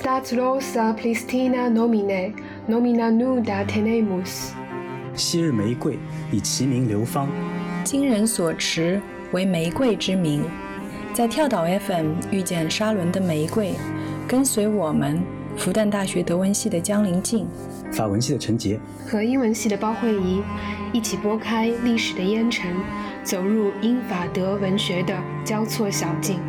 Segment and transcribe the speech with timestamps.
[0.00, 2.32] Stat rosa plistina nomine,
[2.66, 4.52] nomina nuda tenemus。
[5.14, 5.98] 昔日玫瑰
[6.32, 7.28] 以其名流芳，
[7.84, 8.98] 今人所持
[9.32, 10.42] 为玫瑰之名。
[11.12, 13.74] 在跳岛 FM 遇见沙伦的玫瑰，
[14.26, 15.20] 跟随我们
[15.58, 17.46] 复旦大学德文系的江林静、
[17.92, 20.40] 法文系的陈杰和英文系的包慧怡，
[20.94, 22.74] 一起拨开历史的烟尘，
[23.22, 25.14] 走入英法德文学的
[25.44, 26.40] 交错小径。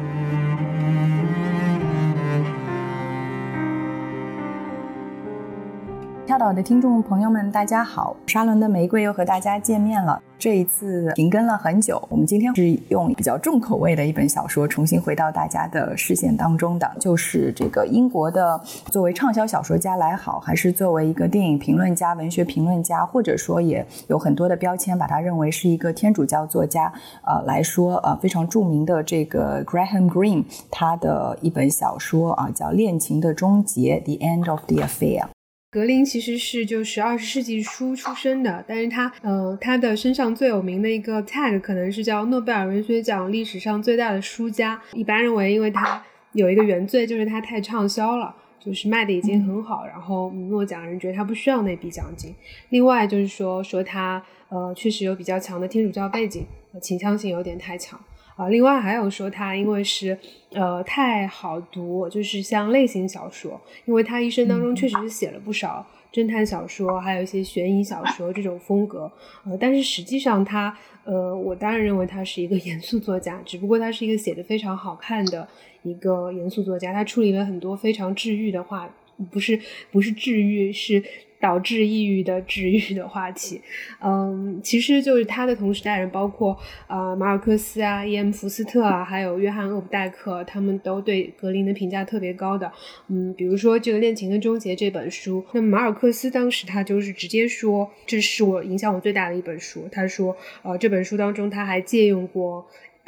[6.41, 8.16] 岛的听众朋友们，大家好！
[8.26, 10.20] 沙伦的玫瑰又和大家见面了。
[10.40, 26.91] 这一次停更了很久，我们今天是用比较重口味的一本小说重新回到大家的视线当中的，就是这个英国的作为畅销小说家来好，还是作为一个电影评论家、文学评论家，或者说也有很多的标签，把他认为是一个天主教作家，
[27.24, 35.26] 呃来说，呃非常著名的这个 Graham Greene，他的一本小说啊叫《恋情的终结》（The End of the Affair）。
[35.72, 44.82] 格林其实是就是二十世纪初出生的，但是他呃他的身上最有名的一个 tag 可能是叫诺贝尔文学奖历史上最大的输家。
[44.92, 52.36] 一般认为，因为他有一个原罪，就是他太畅销了，就是卖的已经很好，然后诺奖人觉得他不需要那笔奖金。
[52.68, 56.46] 另外就是说说他呃确实有比较强的天主教背景，
[56.82, 57.98] 倾向性有点太强。
[58.35, 60.18] 啊，另外还有说他因为是
[60.51, 69.12] 呃太好读，就是像类型小说，因为他一生当中确实是写了不少侦探小说，还有一些悬疑小说这种风格。
[69.46, 75.47] 呃，但是实际上他呃，我当然认为他是一个 严肃作家，只不过他是一个写的非常好看的
[75.84, 76.91] 一个严肃作家。
[76.94, 78.90] 他处理了很多非常治愈的话，
[79.29, 79.59] 不是
[79.91, 81.03] 不是治愈是。
[81.41, 83.59] 导致抑郁的治愈的话题，
[84.00, 86.57] 嗯，其实就是他的同时代人，包括
[86.88, 92.72] 呃马尔克斯啊、伊恩·福斯特啊，还有约翰·厄普代克，他们都对格林的评价特别高的。
[93.07, 99.90] 嗯，比如说这个《恋情的终结》这本书，那马尔克斯当时他就是直接说，这是我影响我最大的一本书。
[99.91, 102.66] 他说，呃，这本书当中他还借用过。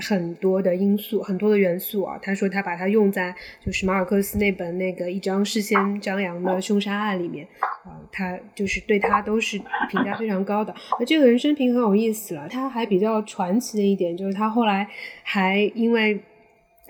[0.07, 2.19] 很多的因素，很多的元素啊。
[2.21, 3.33] 他说他把它用在
[3.65, 7.47] 就是马尔克斯那本那个一张事先张扬的凶杀案里面
[7.85, 9.57] 啊，他就是对他都是
[9.89, 10.73] 评价非常高的。
[10.99, 14.87] 那这个人生平很有意思了，他还比较传奇的一点就是他后来
[15.23, 16.19] 还因为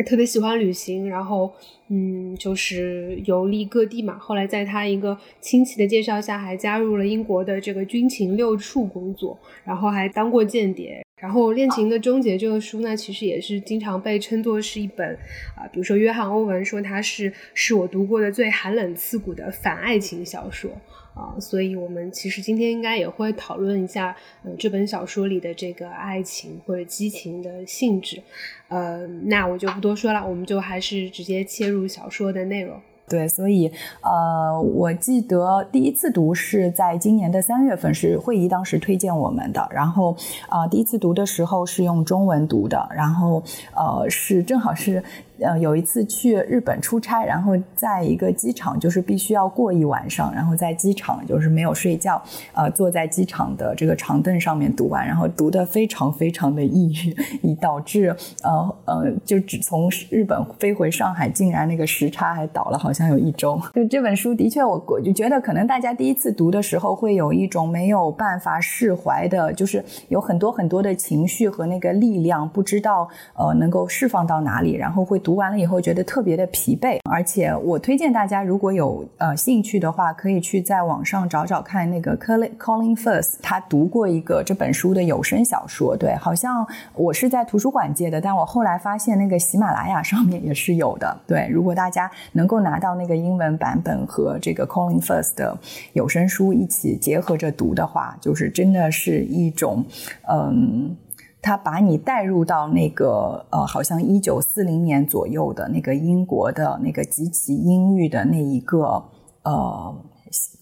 [0.08, 1.54] 特别喜欢旅行，然后
[1.90, 4.18] 嗯就是游历各地嘛。
[4.18, 11.04] 后来在他一个亲戚的介绍下，还加入了英国的这个军情六处工作，然后还当过间谍。
[11.24, 15.18] 然后《恋情的终结》这个书呢，其实也是经常被称作是一本
[15.56, 20.70] 啊，比如说约翰·欧文说它是是我读过的最寒冷刺骨的反爱情小说
[21.14, 24.14] 啊，所以我们其实今天应该也会讨论一下，
[24.44, 28.22] 嗯，这本小说里的这个爱情或者激情的性质，
[28.68, 32.82] 呃，那我就不多说了，我们就还是直接切入小说的内容。
[33.08, 33.72] 对，所以
[34.02, 39.68] 呃，我记得第一次读是在今年的三月份，是会议当时推荐我们的。
[39.72, 40.16] 然后
[40.48, 43.44] 啊，第一次读的时候是用中文读的，然后
[43.76, 45.04] 呃，是正好是。
[45.44, 52.22] 呃，有一次去日本出差，然后在一个机场，就是必须要过一晚上，然后在机场就是没有睡觉，
[52.54, 63.60] 呃，坐在机场的这个长凳上面读完，然后读得非常非常的抑郁，以导致呃呃，就只从日本飞回上海，竟然那个时差还倒了，好像有一周。
[63.74, 75.20] 就这本书的确，我我就觉得可能大家第一次读的时候会有一种没有办法释怀的，就是有很多很多的情绪和那个力量，不知道呃能够释放到哪里，然后会。
[75.24, 86.64] 读读完了以后觉得特别的疲惫，而且我推荐大家如果有呃兴趣的话，可以去在网上找找看那个 Colin Colin First，他读过一个这本书的有声小说，对，好像
[86.94, 95.58] 我是在图书馆借的，但我后来发现那个喜马拉雅上面也是有的，对，如果大家能够拿到那个英文版本和这个 Colin First 的
[95.94, 99.84] 有声书一起结合着读的话，就是真的是一种
[100.30, 100.96] 嗯。
[101.44, 109.04] 他把你带入到那个呃，好像一九四零年左右的那个英国的那个极其阴郁的那一个
[109.44, 109.94] 呃，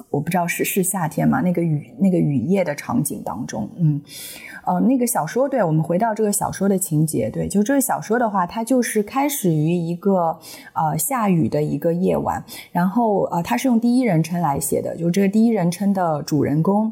[0.09, 4.01] 我不知道是是夏天嘛，那个雨那个雨夜的场景当中，嗯，
[4.65, 10.39] 呃，那个小说，对我们回到这个小说的情节，对，就这个小说的话，它就是开始于一个
[10.73, 16.91] 呃下雨的一个夜晚，然后呃，它是用第一人称来写的，就这个第一人称的主人公。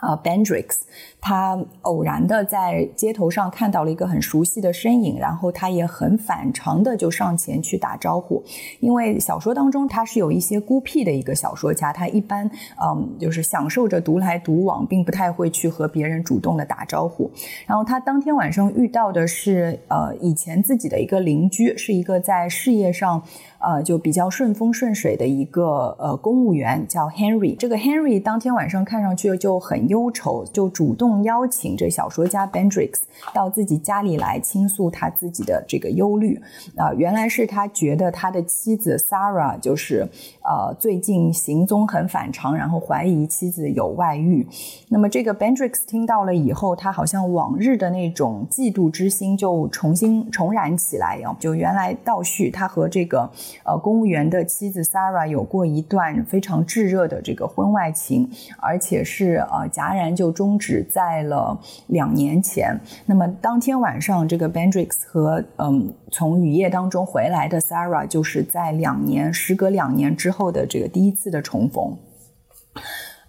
[0.00, 0.86] 啊 b e n d r i x
[1.20, 8.42] 他偶然的在街头上看到了一个很熟悉的身影，然后他也很反常的就上前去打招呼。
[8.80, 12.50] 因为小说当中他是有一些孤僻的一个小说家，他一般
[12.82, 17.30] 嗯就是享受着独来独往，并不太会去和别人主动的打招呼。
[17.66, 23.22] 然后他当天晚上遇到的是呃以前自己的一个邻居，是一个在事业上。
[23.60, 27.56] 呃就比较顺风顺水的一个呃公务员叫 Henry。
[27.56, 33.00] 这个 Henry 当天晚上看上去就很忧愁，就主动邀请这小说家 Bendrix
[33.32, 36.40] 到自己家里来倾诉他自己的这个忧虑。
[36.76, 40.08] 啊，原来是他觉得他的妻子 Sarah 就是
[40.42, 44.46] 呃最近行踪很反常，然后怀疑妻子有外遇。
[44.88, 51.36] 那么这个 Bendrix 听到了以后，他好像往日的那种嫉妒之心就重新重燃起来呀。
[51.38, 53.30] 就原来倒叙，他和这个
[53.64, 61.58] 呃公务员的妻子 Sarah 有过一段非常炙热的这个婚外情，而且是呃戛然就终止在了
[61.88, 62.78] 两年前。
[63.06, 71.96] 那么当天晚上，这个 Bendrix 和嗯从雨夜当中回来的 Sarah 就是在两年时隔两年之后的这个第一次的重逢。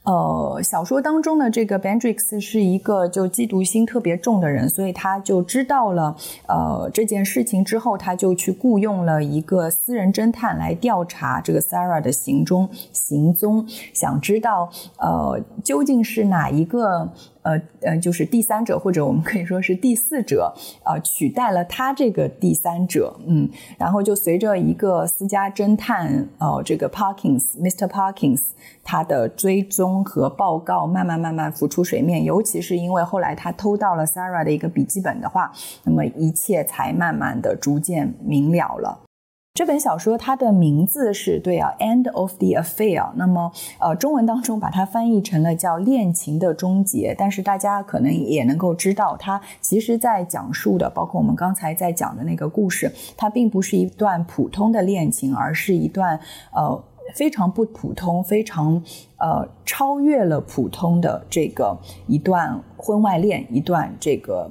[0.04, 6.16] 呃，小说当中的这个 Bendrix 是一个就嫉妒心特别重的人，所以他就知道了
[6.48, 17.10] 呃这件事情之后，他就去雇佣了一个私人侦探来调查这个 Sarah 的行踪行踪，想知道呃究竟是哪一个。
[17.44, 20.54] 呃呃，就是第三者，或者我们可以说是第四者，
[20.84, 27.88] 呃，取代了他这个第三者，嗯，然后就随着一个私家侦探，呃，这个 Parkins，Mr.
[27.88, 28.42] Parkins，
[28.84, 35.52] 他的追踪和报告慢慢慢慢浮出水面，尤其是因为后来他偷到了 Sarah 的一个笔记本的话，
[35.84, 39.00] 那么一切才慢慢的逐渐明了了。
[39.54, 43.12] 这本小说它的名字是对啊，End of the Affair。
[43.16, 47.14] 那么呃，中文当中把它翻译成了叫恋情的终结。
[47.18, 56.18] 但是大家可能也能够知道，它其实在讲述的，包括我们刚才在讲的那个故事，它并不是一段普通的恋情，而是一段
[56.54, 56.82] 呃
[57.14, 58.82] 非常不普通、非常
[59.18, 61.78] 呃超越了普通的这个
[62.08, 64.50] 一段婚外恋，一段这个。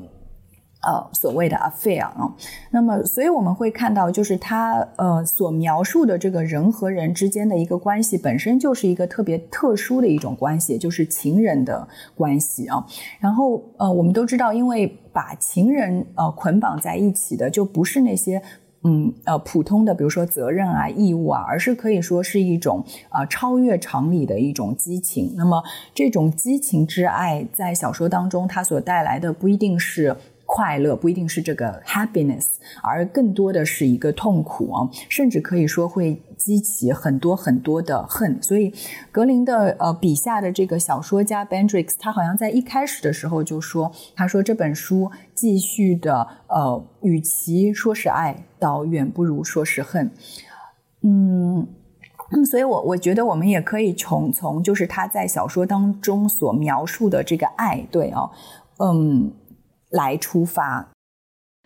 [0.83, 2.35] 呃，所谓的 affair 啊，
[2.71, 12.83] 那么，所以我们会看到，就是他呃所描述的这个人和人之间的一个关系，本身就是一个特别特殊的一种关系，就是情人的关系啊。
[13.19, 18.41] 然后呃，我们都知道，因为把情人呃捆绑在一起的，就不是那些
[18.83, 25.35] 嗯呃普通的，比如说责任啊、义务啊，而是可以说是一种啊超越常理的一种激情。
[25.37, 25.63] 那么，
[25.95, 30.17] 这种激情之爱，在小说当中，它所带来的不一定是。
[30.53, 32.47] 快乐不一定是这个 happiness，
[32.83, 38.37] 而更多的是一个痛苦啊，甚至可以说会激起很多很多的恨。
[38.43, 38.75] 所以，
[39.13, 50.11] 格林的呃笔下的这个小说家 Bendrix，他好像在一开始的时候就说，他说这本书继续的呃，与其说是爱，倒远不如说是恨。
[51.03, 51.69] 嗯，
[52.45, 58.29] 所以我我觉得我们也可以从从就是他在小说当中所描述的这个爱，对啊，
[58.79, 59.31] 嗯。
[59.91, 60.91] 来出发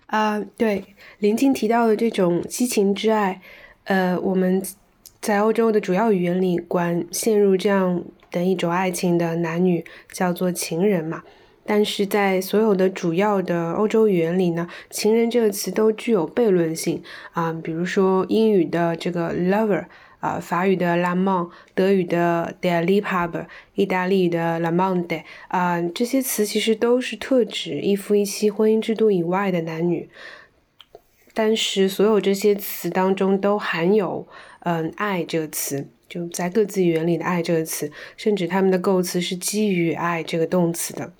[0.06, 0.84] 啊，对，
[1.18, 3.40] 林静提到的这种激情之爱，
[3.84, 4.62] 呃，我们
[5.20, 11.22] 在欧洲的主要语言里管陷入这样的一种爱情的男女叫做情人嘛。
[11.66, 19.84] 但是在所有的主要的欧洲语言里呢，情人这个词都具有悖论性啊，比如说英语的这个 lover。
[20.24, 23.44] 啊，法语的 la mon，德语的 der Liebhaber，
[23.74, 30.08] 意大利语的 la monde，啊，这些词其实都是特指一夫一妻婚姻制度以外的男女。
[31.34, 34.26] 但是所有这些词当中都含有
[34.60, 41.12] 嗯爱这个词，就在各自语言里的爱这个词，甚至他们的构词是基于爱这个动词的。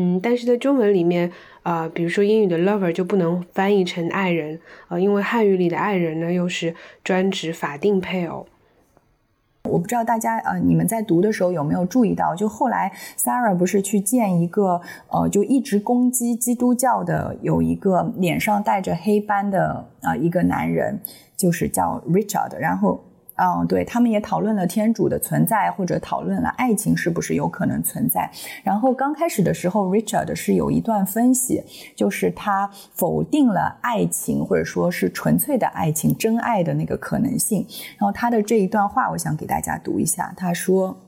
[0.00, 1.32] 嗯，但是在中文里面，
[1.64, 8.46] 啊，比如说英语的 lover 就不能翻译成爱人，啊，因为汉语里的爱人呢又是专指法定配偶。
[9.64, 21.00] 我不知道大家呃，你们在读的时候有没有注意到，就后来 Sarah 不是去见一个呃，就一直攻击基督教的，有一个脸上带着黑斑的啊一个男人，
[21.36, 23.02] 就是叫 Richard，然后。
[23.38, 28.28] 嗯，对他们也讨论了天主的存在，或者讨论了爱情是不是有可能存在。
[28.64, 31.62] 然后刚开始的时候，Richard 是有一段分析，
[31.94, 37.64] 就是他否定了爱情，或者说是纯粹的爱情、真爱的那个可能性。
[37.96, 40.34] 然后他的这一段话，我想给大家读一下。
[40.36, 40.98] 他说：“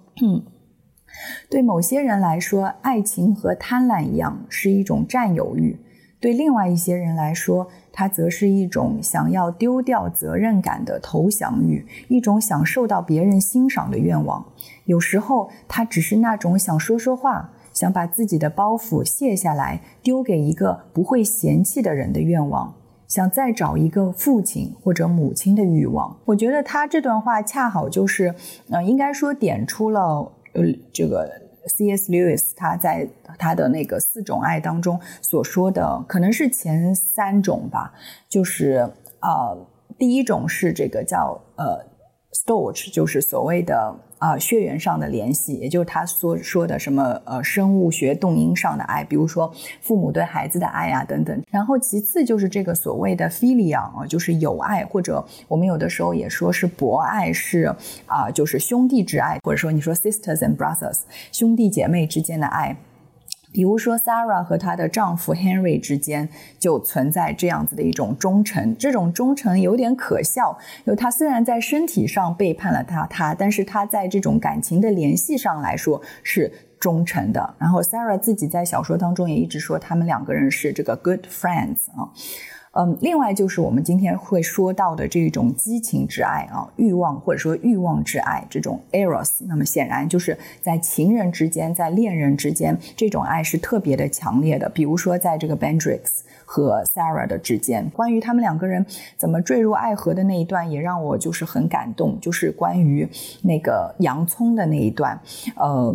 [1.51, 5.77] 对某些人来说，爱情和贪婪一样，是一种占有欲。”
[6.21, 14.45] 对另外一些人来说，它则是一种想要丢掉责任感的投降欲，一种想受到别人欣赏的愿望。
[14.85, 22.75] 有时候，它只是那种想说说话，想把自己的包袱卸下来，丢给一个不会嫌弃的人的愿望，
[23.07, 26.17] 想再找一个父亲或者母亲的欲望。
[26.25, 28.35] 我觉得他这段话恰好就是，
[28.71, 31.50] 呃，应该说点出了，呃，这个。
[31.67, 32.11] C.S.
[32.11, 37.93] Lewis 他在他的那个四种爱当中所说的，可能是前三种吧，
[38.29, 38.91] 就是
[39.21, 39.67] 呃
[39.99, 41.87] 第一种是这个叫呃
[42.33, 43.95] storge，就是所谓的。
[44.21, 51.43] 啊，血缘上的联系，也就是他所说的什么呃生物学动因上的爱，比如说父母对孩子的爱啊等等。
[51.51, 57.75] 然后其次就是这个所谓的 filial 啊，就是友爱，或者我们有的时候也说是博爱，是
[58.07, 60.99] 啊，就是兄弟之爱，或者说你说 sisters and brothers
[61.33, 62.77] 兄弟姐妹之间的爱。
[63.53, 66.29] 比如说，Sarah 和她的丈夫 Henry 之间
[66.59, 77.55] 就存在这样子的一种忠诚，这种忠诚有点可笑，因为他虽然在身体上背叛了他，他，但是他在这种感情的联系上来说是忠诚的。
[77.59, 82.09] 然后 Sarah 自己在小说当中也一直说，他们两个人是这个 good friends 啊。
[82.73, 94.69] 嗯，另外就是我们今天会说到的这种激情之爱啊，欲望或者说欲望之爱这种 eros，那么显然就是在情人之间，在恋人之间，这种爱是特别的强烈的。
[94.69, 98.87] 比如说在这个 Bendrix 和 Sarah 的之间，关于他们两个人
[99.17, 103.09] 怎么坠入爱河的那一段，也让我就是很感动，就是关于
[103.43, 105.21] 那个洋葱的那一段，
[105.57, 105.93] 呃。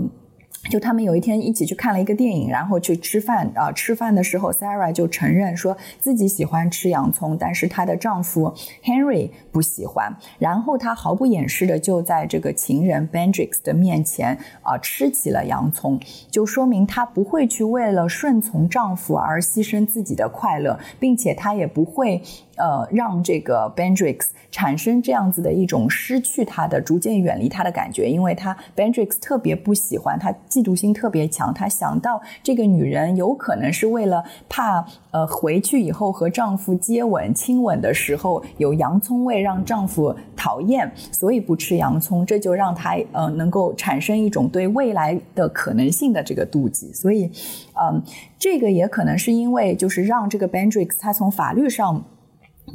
[0.70, 3.72] 就他们有一天一起去看了一个电影，然后去吃饭啊。
[3.72, 8.54] 吃饭的时候，Sarah 就承认说自己喜欢吃洋葱，但是她的丈夫
[8.84, 10.16] Henry 不喜欢。
[10.40, 16.00] 然后她毫不掩饰的就在这个情人 Benjix 的面前啊吃起了洋葱，
[16.32, 22.22] 就说明她不会去为了顺从丈夫而牺牲自己的快乐，并且她也不会。
[22.56, 31.54] 呃，让这个 Bendrix 产生这样子的一种失去他的、逐渐远离他的感觉，因为他 Bendrix 特别不喜欢他，嫉妒心特别强。
[31.54, 46.94] 他想到这个女人有可能是为了怕呃回去以后和丈夫接吻、亲吻的时候有洋葱味让丈夫讨厌，所以不吃洋葱，这就让他呃能够产生一种对未来的可能性的这个妒忌。
[46.94, 47.30] 所以，
[47.74, 48.02] 嗯，
[48.40, 52.04] 这个也可能是因为就是让这个 Bendrix 他从法律上。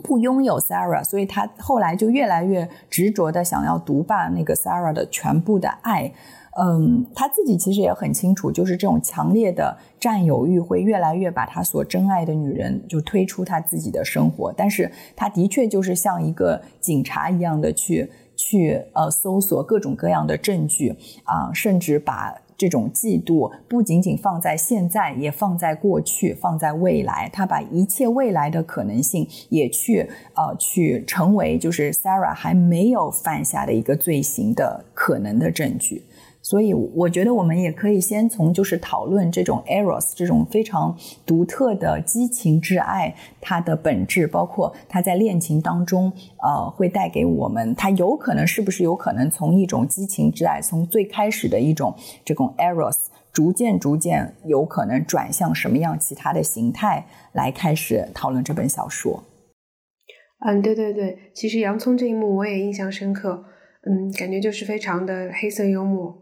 [0.03, 6.13] 不拥有 Sarah，所以他后来就越来越执着的想要独霸那个 Sarah 的全部的爱。
[6.61, 14.53] 嗯，他自己其实也很清楚，就是这种强烈的占有欲会越来越把他所珍爱的女人就推出他自己的生活。
[14.57, 22.35] 但是他的确就是像一个警察一样的去去呃搜索各种各样的证据啊，甚至把。
[22.61, 27.27] 这种嫉妒不仅仅放在现在，也放在过去，放在未来。
[27.33, 36.03] 他把一切未来的可能性也去呃去成为，就是 Sarah 还没有犯下的一个罪行的可能的证据。
[36.43, 46.11] 所以，我觉得我们也可以先从就是讨论这种 eros 这种非常独特的激情之爱，它的本质，包括它在恋情当中，
[46.43, 51.95] 呃，会带给我们，它有可能是不是有可能从一种激情之爱，从最开始的一种
[52.25, 59.23] 这种 eros，逐渐逐渐有可能转向什么样其他的形态来开始讨论这本小说。
[60.47, 63.45] 嗯，对对对，其实洋葱这一幕我也印象深刻，
[63.83, 66.17] 嗯，感觉就是非常的黑色幽默。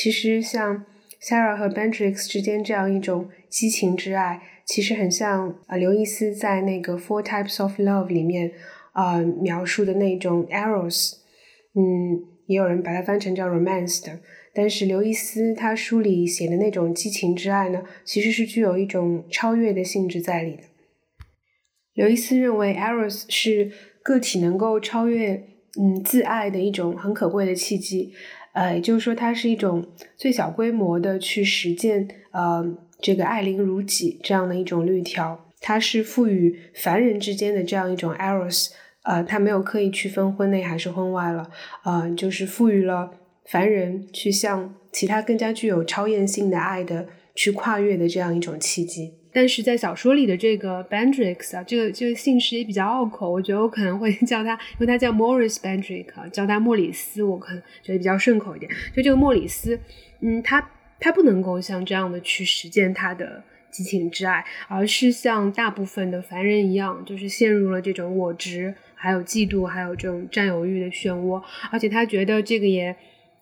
[0.00, 0.84] 其实像
[1.20, 8.52] Sarah 和 Bendrix 之间这样一种激情之爱，其实很像啊刘易斯在那个 Four Types of Love 里面
[8.92, 11.14] 啊描述的那种 eros，
[11.74, 14.20] 嗯，也有人把它翻成叫 romance 的。
[14.54, 20.62] 但是刘易斯他书里写的那种激情之爱呢，其实是具有一种超越的性质在里的。
[21.94, 23.72] 刘易斯认为 eros 是
[24.04, 25.42] 个体能够超越
[25.76, 28.14] 嗯自爱的一种很可贵的契机。
[28.58, 29.86] 呃，也就是说，它是一种
[30.16, 32.66] 最小规模的去实践，呃，
[33.00, 35.44] 这个爱邻如己这样的一种律条。
[35.60, 38.70] 它是赋予凡人之间的这样一种 eros，
[39.04, 41.48] 呃，它没有刻意区分婚内还是婚外了，
[41.84, 43.12] 呃，就是赋予了
[43.46, 49.17] 凡人去向其他更加具有超验性的爱的去跨越的这样一种契机。
[49.38, 58.68] 但是在小说里的这个 Bendrix 啊，这个这个姓氏也比较拗口，我觉得我可能会 叫他，因为他叫 Morris Bendrix，叫他莫里斯，我可能觉得比较顺口一点。
[58.92, 59.78] 就这个莫里斯，
[60.22, 60.68] 嗯，他
[60.98, 71.40] 他不能够像这样的去实践他的激情之爱，而是像大部分的凡人一样，就是陷入了这种我执、还有嫉妒、还有这种占有欲的漩涡，
[71.70, 72.96] 而且他觉得这个也。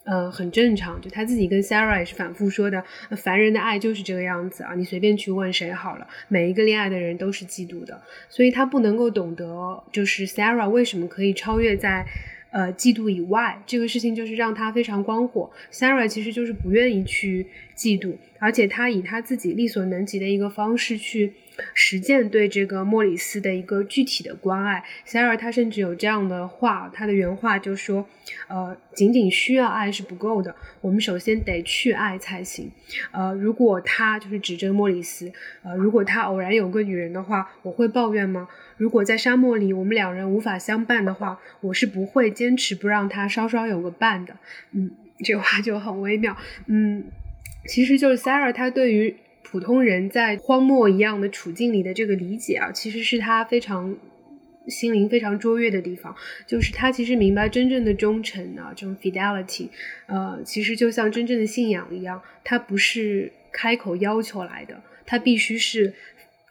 [0.06, 2.84] 呃，很正常，就他自己跟 Sarah 也是反复说的，
[3.16, 12.06] 凡人的爱就是这个样子啊，你随便去问谁好了，每一个恋爱的人都是嫉妒的，所以他不能够懂得，就是 Sarah 为什么可以超越在，
[12.52, 15.50] 呃，嫉妒以外，这个事情就是让他非常光火。
[15.72, 21.32] Sarah 其实就是不愿意去嫉妒，而且他以他自己力所能及的一个方式去
[21.74, 24.84] 实践对这个莫里斯的一个具体的关爱。
[25.06, 28.06] Sarah 他甚至有这样的话，他的原话就说
[28.48, 32.70] ：“呃，仅仅需要爱是不够的，我们首先得去爱才行。
[33.10, 35.32] 呃，如果他就是指着莫里斯，
[35.62, 38.48] 呃，如果他偶然有个女人的话，我会抱怨吗？
[38.76, 44.36] 如果在沙漠里我们两人无法相伴的话，我是不会坚持不让他稍稍有个伴的。
[44.72, 44.90] 嗯，
[45.24, 46.36] 这话就很微妙。
[46.66, 47.04] 嗯，
[47.66, 49.16] 其实就是 Sarah 他对于。
[49.48, 53.96] 普通人在荒漠一样的处境里的这个理解啊，其实是他非常
[54.66, 56.12] 心灵非常卓越的地方。
[56.48, 59.68] 就是他其实明白真正的忠诚啊，这种 fidelity，
[60.06, 65.94] 呃，其实就像真正的信仰一样，它不是开口要求来的，它必须是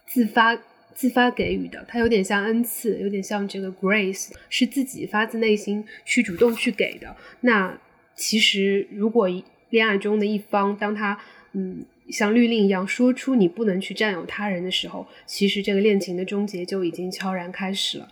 [0.08, 0.58] 自发
[0.94, 1.84] 自发给予的。
[1.90, 7.14] 它有点像恩赐，有点像这个 grace，是自己发自内心去主动去给的。
[7.42, 7.78] 那
[8.16, 9.28] 其实如果
[9.70, 11.20] 恋爱中的一方，当他
[11.52, 11.84] 嗯。
[12.10, 18.08] 像律令一样说出你不能去占有他人的时候，其实这个恋情的终结就已经悄然开始了。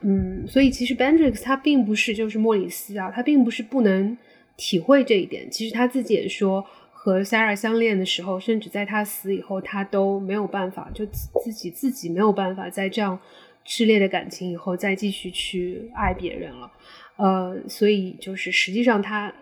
[0.00, 4.16] 嗯，所以其实 Bendrix 他并不是就是莫里斯啊，他并不是不能
[4.56, 5.50] 体会这一点。
[5.50, 13.18] 其实他自己也说，和 Sarah 相恋的时候，甚至在他死以后，他都没有办法，就自己自己没有办法在这样
[13.66, 16.70] 炽烈的感情以后再继续去爱别人了。
[17.16, 19.32] 呃，所以就是实际上他。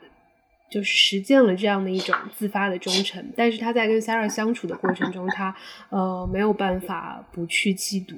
[0.71, 5.55] 就是实践了这样的一种自发的忠诚，但是他在跟 Sarah 相处的过程中，他
[5.89, 8.15] 呃没有办法不去嫉妒，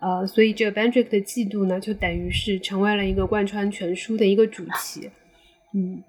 [0.00, 5.10] 呃，所以这个 Bendrick 的嫉妒呢，就等于是成为了一个贯穿全书的一个主题。
[5.74, 6.00] 嗯，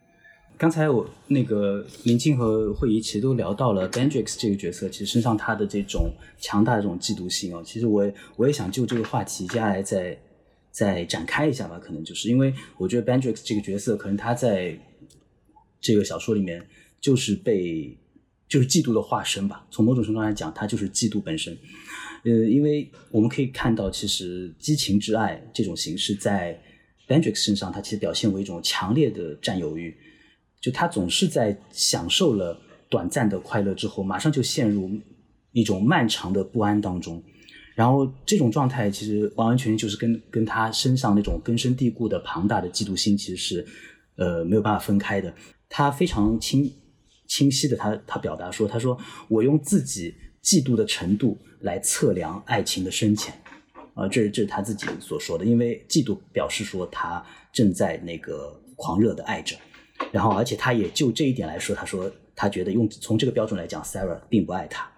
[0.58, 10.16] 刚才我那个林静和慧怡其实都聊到了 Bendrick 这个角色，其实身上他的这种强大的这种嫉妒心哦，其实我我也想就这个话题接下来再
[10.70, 14.78] 再展开一下吧，可能就是因为我觉得 Bendrick 这个角色，可能他在
[15.80, 16.66] 这个小说里面
[17.00, 17.98] 就是被
[18.48, 19.66] 就是嫉妒的化身吧。
[19.72, 21.58] 从某种程度来讲，它就是嫉妒本身。
[22.26, 26.62] 呃，因为我们可以看到，其实激情之爱这种形式在
[27.08, 29.96] Bendrix 身上，它其实表现为一种强烈的占有欲。
[30.62, 32.60] 就他总是在享受了
[32.90, 34.92] 短暂的快乐之后，马上就陷入
[35.54, 37.24] 一种漫长的不安当中。
[37.74, 43.66] 然后这种状态其实完完全全就是跟跟他身上那种根深蒂固的庞大的嫉妒心，其实是
[44.18, 45.34] 呃没有办法分开的。
[45.70, 46.74] 他非常清
[47.28, 53.34] 清晰的，他他表达说：“他说我用自己嫉妒的程度来测量爱情的深浅，
[53.94, 55.46] 啊，这是这是他自己所说的。
[55.46, 59.56] 因为嫉妒表示说他正在那个狂热的爱着，
[60.12, 64.92] 然后而且他也就这一点来说，他说他觉得用从这个标准来讲，Sarah 并不爱他。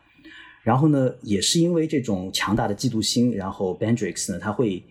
[0.64, 4.82] 然后呢，也是因为这种强大的嫉妒心，然后 Bendrix 呢，他会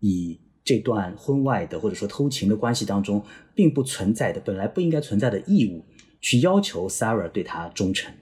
[0.00, 0.38] 以。”
[0.70, 3.20] 这段婚外的或者说偷情的关系当中，
[3.56, 5.84] 并不存在的本来不应该存在的义务，
[6.20, 8.14] 去要求 Sarah 对他忠诚，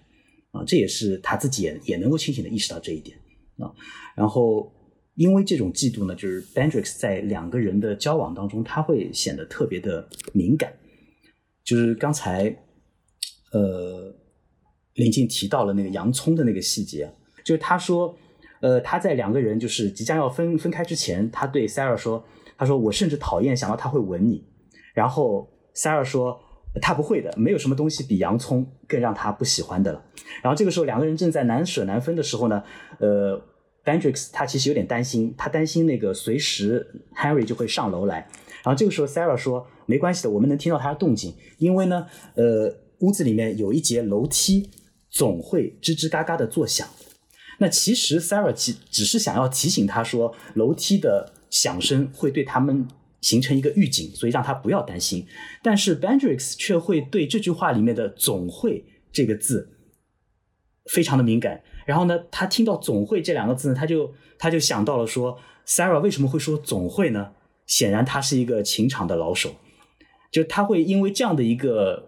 [0.52, 3.18] 啊，这也是他自己也也能够清醒的意识到这一点
[3.58, 3.70] 啊。
[4.16, 4.72] 然后
[5.14, 10.72] 因为这种嫉妒呢，就是 Bendrix 在两个人的交往当中，他会显得特别的敏感。
[11.62, 12.48] 就是刚才
[13.52, 14.10] 呃
[14.94, 17.12] 林静提到了那个洋葱的那个细节，
[17.44, 18.16] 就是他说。
[18.60, 22.24] 呃，他在两个人就是即将要分分开之前，他对 Sarah 说
[22.58, 24.44] ：“他说我甚至讨厌想到他会吻你。”
[24.92, 26.38] 然后 Sarah 说
[26.82, 30.04] ：“他不会的，没有什么东西比洋葱更让他不喜欢的了。”
[30.42, 32.62] 然后这个时候两个人正在难舍难分的时候呢，
[32.98, 33.40] 呃
[33.84, 38.28] ，Bendrix 他其实有点担心，他担心那个随时 Harry 就会上楼来。
[38.64, 44.68] 然后这个时候 Sarah 说：“没关系的，我们能听到他的动静，因为呢，呃，屋子里面有一节楼梯
[45.08, 46.86] 总会吱吱嘎嘎的作响。”
[47.60, 52.86] 那其实 Sarah 其只是想要提醒他说，楼梯的响声会对他们
[53.20, 55.26] 形成一个预警，所以让他不要担心。
[55.62, 59.76] 但是 Bendrix 却会对这句话里面的“总会”这个字
[60.86, 61.62] 非常的敏感。
[61.86, 67.32] 然后呢，他听到“总会”这两个字呢，他就他就想到了说，Sarah 为什么会说“总会”呢？
[67.66, 69.56] 显然他是一个情场的老手，
[70.30, 72.06] 就他会因为这样的一个。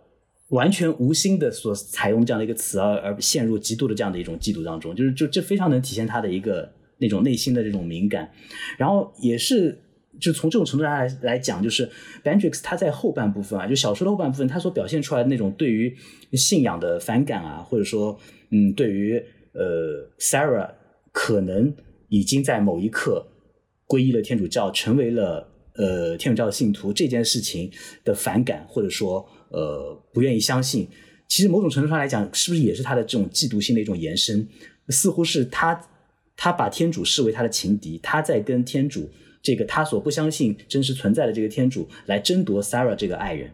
[0.51, 6.69] 完全无心的所采用这样的一个词而而陷入极度的这样的一种嫉妒当中，就是就这非常能体现他的一个
[7.01, 8.31] 那种内心的这种敏感，
[8.79, 9.77] 然后也是
[10.21, 11.91] 就从这种程度上来来讲，就是
[12.23, 15.97] Bendrix 他在后半部分啊，就小说的后半部分，他所表现出来的那种对于
[16.35, 18.19] 信仰的反感啊，或者说
[18.51, 19.21] 嗯，对于
[19.53, 20.71] 呃 Sarah
[21.13, 21.75] 可能
[22.09, 23.27] 已经在某一刻
[23.89, 27.71] 皈依了天主教，成为了呃天主教的信徒这件事情
[28.05, 29.29] 的反感，或者说。
[29.53, 30.87] 呃，不愿意相信，
[31.27, 34.47] 其实某种程度上来讲，是不是也是他的这种嫉妒心的一种延伸？
[34.91, 35.75] 似乎是他，
[36.43, 39.07] 他把天主视为他的情敌，他在跟天主
[39.43, 43.51] 这个他所不相信真实存在的这个天主来争夺 Sarah 这个爱人。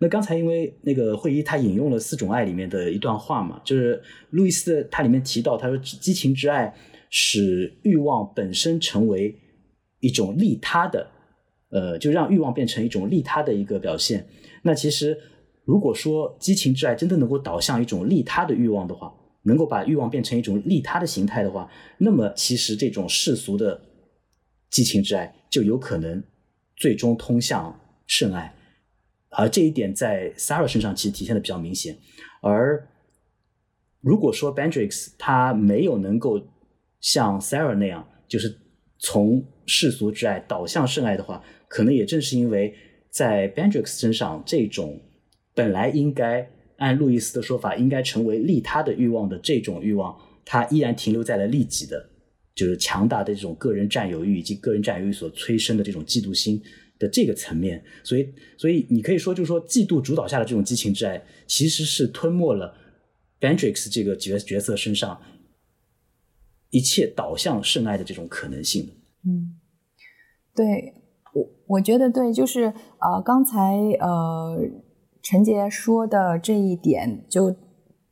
[0.00, 6.74] 那刚才因为那个会议他引用了《四种爱》里面的一段话嘛，就是路易斯他里面提到，他说激情之爱
[7.10, 9.38] 使欲望本身成为
[10.00, 11.06] 一种利他的，
[11.68, 14.26] 呃，就让欲望变成一种利他的一个表现。
[14.62, 15.14] 那其实，
[15.66, 19.12] 如果说激情之爱真的能够导向一种利他的欲望的话，
[19.46, 23.80] 能够把欲望变成一种利他的形态的话，那么其实这种世俗的
[24.68, 26.22] 激情之爱就有可能
[26.76, 28.54] 最终通向圣爱。
[29.30, 31.96] 而这一点在 s a r a 身上其实体现的比较明显。
[32.42, 32.88] 而
[34.00, 36.40] 如果说 Bendrix 他没有能够
[37.00, 38.58] 像 s a r a 那样，就是
[38.98, 42.74] 从世俗之爱导向圣爱的话，可能也正是因为
[43.10, 45.00] 在 Bendrix 身上这种
[45.54, 52.08] 本来应该按路易斯的说法应该成为利他的欲望的这种欲望，它依然停留在了利己的，
[52.54, 56.62] 就是强大的这种个人占有欲以及个人占有欲所催生的这种嫉妒心。
[56.98, 62.74] 的这个层面，所以，所以你可以说，就是说，嫉妒主导下的这种激情之爱，其实是吞没了
[63.38, 65.20] Bendrix 这个角角色身上
[66.70, 68.88] 一切导向圣爱的这种可能性。
[69.26, 69.60] 嗯，
[70.54, 70.94] 对
[71.34, 74.58] 我，我觉得对，就是呃，刚才呃
[75.28, 77.52] 陈杰说的这一点，就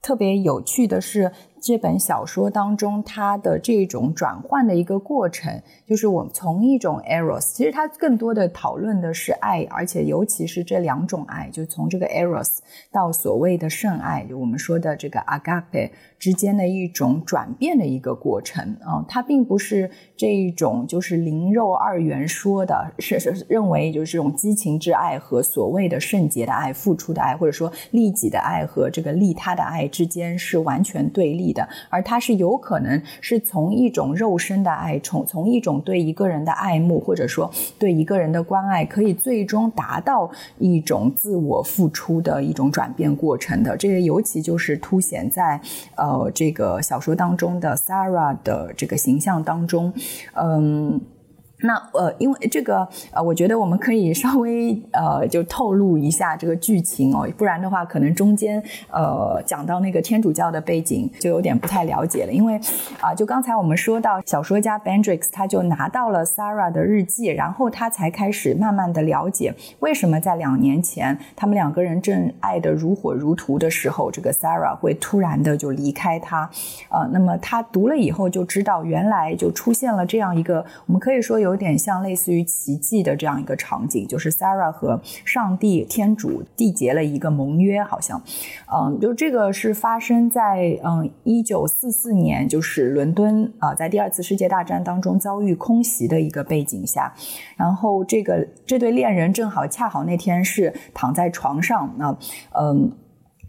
[0.03, 1.31] 特别有趣的是。
[1.67, 12.59] 这本小说当中，它的这种转换的一个过程，就是我们从一种 eros，其实它更多的讨论的是爱，而且尤其是这两种爱，就从这个 eros
[12.93, 15.91] 到所谓的圣爱，就我们说的这个 agape
[16.25, 31.53] 之间的一种转变的一个过程啊，它并不是这一种就是灵肉二元说的，是是认为就是这种激情之爱和所谓的圣洁的爱、付出的爱，或者说利己的爱和这个利他的爱之间是完全对立。
[31.53, 43.77] 的，而它是有可能是从一种肉身的爱，从从一种对一个人的爱慕，或者说对一个人的关爱，可以最终达到一种自我付出的一种转变过程的。
[43.77, 45.61] 这个尤其就是凸显在
[45.97, 49.93] 呃这个小说当中的 Sarah 的这个形象当中，
[50.35, 51.01] 嗯。
[51.65, 62.33] 那呃，因为这个呃，我觉得我们可以稍微呃，就透露一下这个剧情哦，不然的话，可能中间呃讲到那个天主教的背景就有点不太了解了。
[62.33, 62.61] 因为
[63.01, 76.51] 啊，就刚才我们说到小说家 Bendrix，他就拿到了 Sarah 的日记，然后他才开始慢慢的了解为什么在两年前他们两个人正爱得如火如荼的时候，这个 Sarah 会突然的就离开他。
[76.91, 81.54] 呃，那么他读了以后就知道，原来就出现了这样一个，我们可以说有。
[81.55, 88.21] 有点像类似于奇迹的这样一个场景，就是 Sarah 和上帝天主缔结了一个盟约，好像，
[88.73, 97.15] 嗯，就这个是发生在嗯一九四四年，就是伦敦啊，在第二次世界大战当中遭遇空袭的一个背景下，
[97.57, 102.19] 然后这个这对恋人正好恰好那天是躺在床上，那
[102.59, 102.91] 嗯，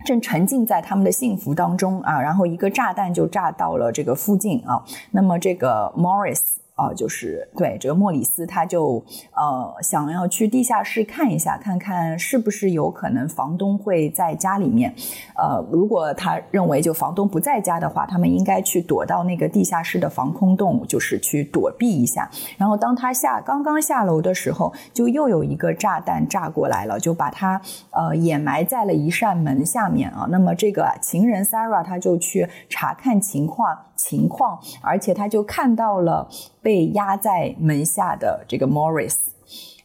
[0.05, 6.57] 正沉浸在他们的幸福当中啊，然后一个炸弹就炸到了这个附近啊，那么这个 Morris。
[6.75, 9.01] 啊，就是对这个莫里斯，他就
[9.33, 14.93] 呃想要去地下室看一下，看看是不是有可能房东会在家里面。
[15.37, 22.29] 呃，如果他认为就房东不在家的话，他们应该去躲到那个地下室的防空洞，就是去躲避一下。
[22.57, 27.61] 然后当他下刚刚下楼的时候，就又有一个炸弹炸过来了，就把他
[27.91, 30.27] 呃掩埋在了一扇门下面啊。
[30.29, 36.27] 那么这个情人 Sarah 他就去查看情况情况，而且他就看到了。
[36.65, 39.17] 被压在门下的这个 Morris，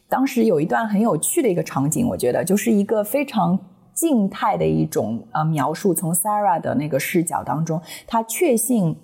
[0.09, 3.59] 当时有一段很有趣的一个场景，我觉得就是一个非常
[3.93, 5.93] 静态的一种呃描述。
[5.93, 8.95] 从 Sarah 的那个视角当中，他确信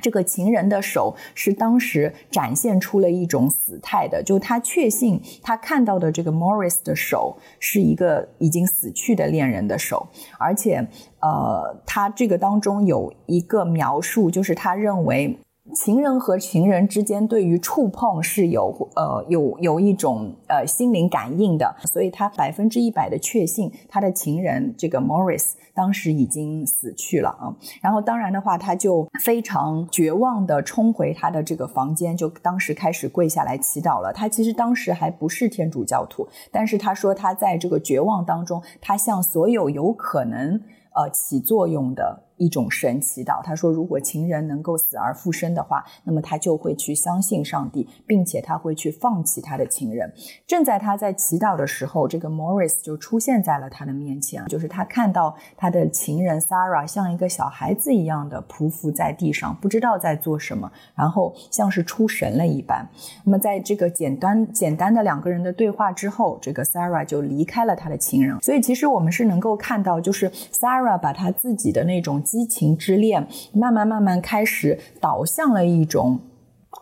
[0.00, 10.06] 这个情人的手是当时展现出了一种死态的，就他确信他看到的这个 Morris 的手是一个已经死去的恋人的手，
[10.38, 10.86] 而且
[11.18, 15.36] 呃，他这个当中有一个描述，就是他认为。
[15.74, 27.54] 情人和情人之间对于触碰是有呃有有一种呃心灵感应的，所以他百分之一百的确信他的情人这个 Morris 当时已经死去了啊。
[27.82, 34.12] 然后当然的话，他就非常绝望的冲回他的这个房间，就当时开始跪下来祈祷了。
[34.12, 40.60] 他其实当时还不是天主教徒，但是他说他在这个绝望当中，他向所有有可能
[40.94, 42.24] 呃起作用的。
[42.38, 50.12] 一种神祈祷，他说：“如果情人能够死而复生的话，那么他就会去相信上帝，并且他会去放弃他的情人。”
[50.46, 62.88] 正在他在祈祷的时候，这个 Morris 就出现在了他的面前，就是他看到他的情人 Sarah 像一个小孩子一样的匍匐在地上，不知道在做什么，然后像是出神了一般。
[63.24, 68.38] 那么在这个简单简单的两个人的对话之后，这个 Sarah 就离开了他的情人。
[68.40, 72.22] 所以其实我们是能够看到，就是 Sarah 把他自己的那种。
[72.28, 76.20] 激情之恋，慢慢慢慢开始导向了一种。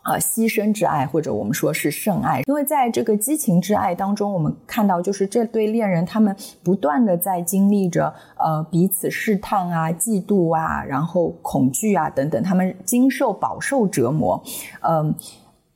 [0.05, 14.41] 呃，牺牲之爱，或者我们说是圣爱，因为在这个激情之爱当中，我们看到就是这对恋人，他们不断的在经历着呃彼此试探啊、嫉妒啊，然后恐惧啊等等，他们经受饱受折磨。
[14.83, 15.13] 嗯，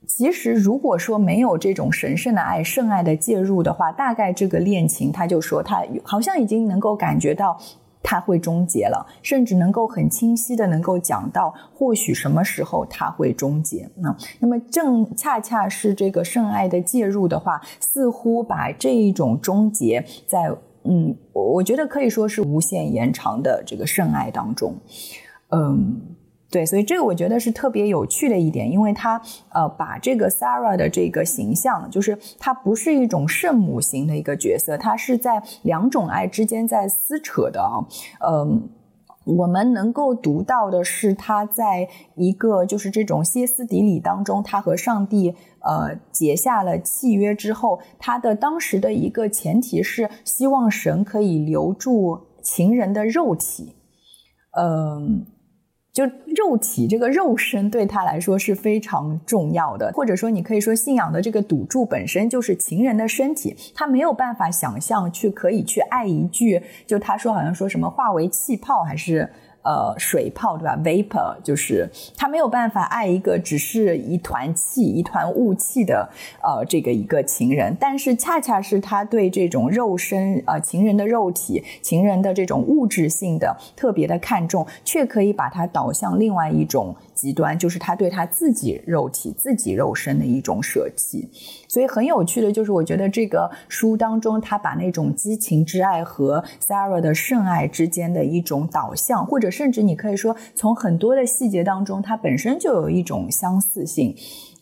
[0.07, 7.59] 其实如果说没有这种神圣的爱、圣爱的介入的话，大概这个恋情，他就说他好像已经能够感觉到。
[8.03, 13.89] 它会终结了，甚至能够很清晰的能够讲到，或许什么时候它会终结。
[13.97, 20.51] 那那么正恰恰是这个圣爱的介入的话，似乎把这一种终结在
[20.85, 24.75] 嗯，我我觉得可以说是无限延长的这个圣爱当中，
[25.51, 26.01] 嗯。
[26.51, 37.87] 对，所以这个我觉得是特别有趣的一点，因为他呃把这个 Sara 的这个形象，就是他不是一种圣母型的一个角色，他是在两种爱之间在撕扯的啊。
[38.27, 38.69] 嗯，
[39.27, 53.77] 我们能够读到的是他在一个就是这种歇斯底里当中，他和上帝呃结下了契约之后，他的当时的一个前提是希望神可以留住情人的肉体，
[54.59, 55.27] 嗯。
[55.93, 69.29] 就肉体这个肉身对他来说是非常重要的，或者说你可以说信仰的这个赌注本身就是情人的身体，他没有办法想象去可以去爱一句，就他说好像说什么化为气泡还是。
[69.63, 76.09] 呃，水泡对吧？Vapor 就是他没有办法爱一个只是一团气、一团雾气的
[76.43, 86.97] 呃这个一个情人，但是恰恰是他对这种肉身呃情人的肉体、情人的这种物质性的特别的看重，却可以把它导向另外一种。
[87.13, 91.29] 极端就是他对他自己肉体、自己肉身的一种舍弃，
[91.69, 104.15] 所以很有趣的就是，我觉得这个书当中，他把那种激情之爱和 Sarah 的圣爱之间的一种导向，或者甚至你可以说，从很多的细节当中，它本身就有一种相似性，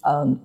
[0.09, 0.38] 嗯。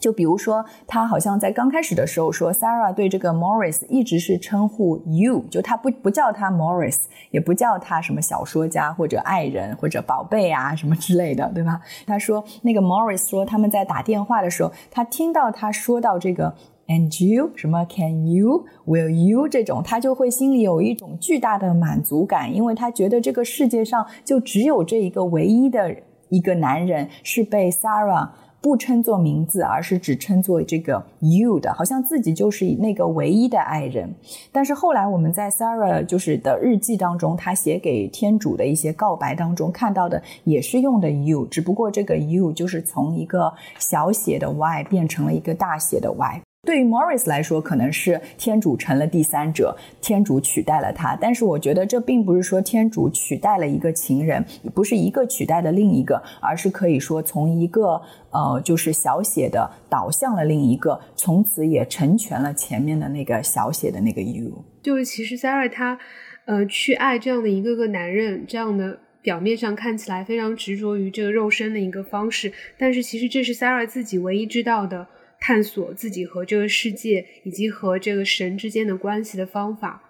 [0.00, 7.00] 就比如说，他好像在刚开始的时候说，Sarah 对这个 Morris 一直是称呼 you，就他不不叫他 Morris，
[7.32, 11.82] 也不叫他什么小说家或者爱人或者宝贝啊什么之类的，对吧？
[12.06, 16.54] 他说那个 Morris 说他们在打电话的时候，他听到他说到这个
[16.90, 25.94] and you 什么 can you will you 这种，他就会心里有一种巨大的满足感，因为他觉得这个世界上就只有这一个唯一的
[26.28, 28.28] 一个男人是被 Sarah。
[28.62, 34.14] 不称作名字，而是只称作这个 you 的，好像自己就是那个唯一的爱人。
[34.52, 46.42] 但是后来我们在 Sarah 就是的日记当中，他写给天主的一些告白当中看到的也是用的 you，只不过这个 you 就是从一个小写的 y 变成了一个大写的 y。
[46.66, 51.16] 对于 Morris 来说，可能是天主成了第三者，天主取代了他。
[51.18, 54.44] 但是我觉得这并不是说天主取代了一个情人，
[54.74, 64.62] 不是一个取代的另一个，而是可以说从一个呃就是小写的导向了另一个，从此也成全了前面的那个小写的那个 you。
[64.82, 65.98] 就是其实 Sarah 她
[66.44, 75.08] 呃去爱这样的一个个男人，这样的表面上看起来非常执着于这个肉身的一个方式，但是其实这是 Sarah 自己唯一知道的。
[75.40, 80.02] 探索自己和这个世界以及和这个神之间的关系的方法，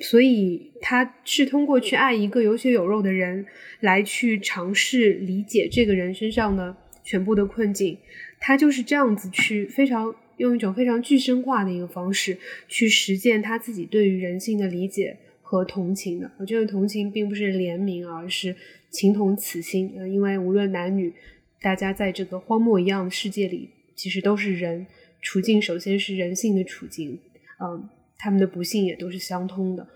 [0.00, 3.46] 所以他是通过去爱一个有血有肉的人，
[3.80, 7.96] 来去尝试理解这个人身上的全部的困境。
[8.40, 12.36] 他就是这样子去非常用一种非常具身化的一个方式
[12.68, 16.30] 去实践他自己对于人性的理解和同情的。
[16.38, 18.54] 我觉得同情并不是怜悯，而是
[18.90, 19.94] 情同此心。
[19.96, 21.14] 呃，因为无论男女，
[21.62, 23.70] 大家在这个荒漠一样的世界里。
[23.94, 24.86] 其实都是人
[25.20, 27.18] 处境，首先是人性的处境，
[27.60, 29.86] 嗯，他们的不幸也都是相通的，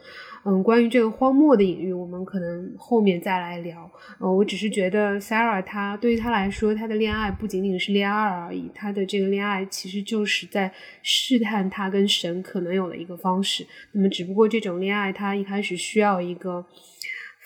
[0.44, 16.64] 嗯，关于这个荒漠的隐喻，我们可能后面再来聊，嗯，我只是觉得 Sarah 她对于她来说，她的恋爱不仅仅是恋爱而已，她的这个恋爱其实就是在试探她跟神可能有的一个方式，那么只不过这种恋爱，她一开始需要一个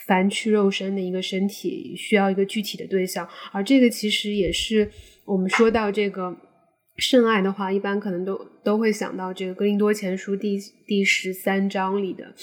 [0.06, 4.90] 凡去肉身的一个身体，需要一个具体的对象，而这个其实也是。
[5.32, 6.36] 我们说到这个
[6.98, 12.34] 圣爱的话，一般可能都都会想到这个《格林多前书》第第十三章里的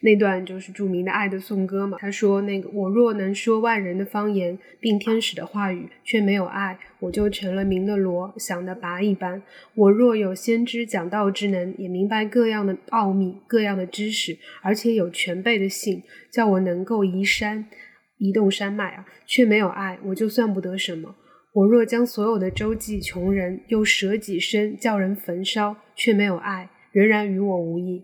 [0.00, 1.98] 那段，就是著名的爱的颂歌嘛。
[2.00, 9.42] 他说：“那个我若能说万人的方言，并天使的话语，却没有爱，我就成了鸣的锣，响的拔一般。
[9.74, 17.66] 我若有先知讲道之能，也明白各样的奥秘、各样的知识，而且有全备的信，叫我能够移山、
[18.16, 21.14] 移动山脉啊，却没有爱，我就算不得什么。”
[21.52, 28.02] 我若将所有的周济穷人，又舍己身叫人焚烧，却没有爱，仍然与我无异。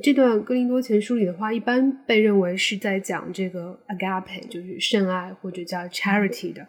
[0.00, 6.64] 这段《哥林多前书》里的话，一般被认为是在讲这个 agape，就是圣爱或者叫 charity 的。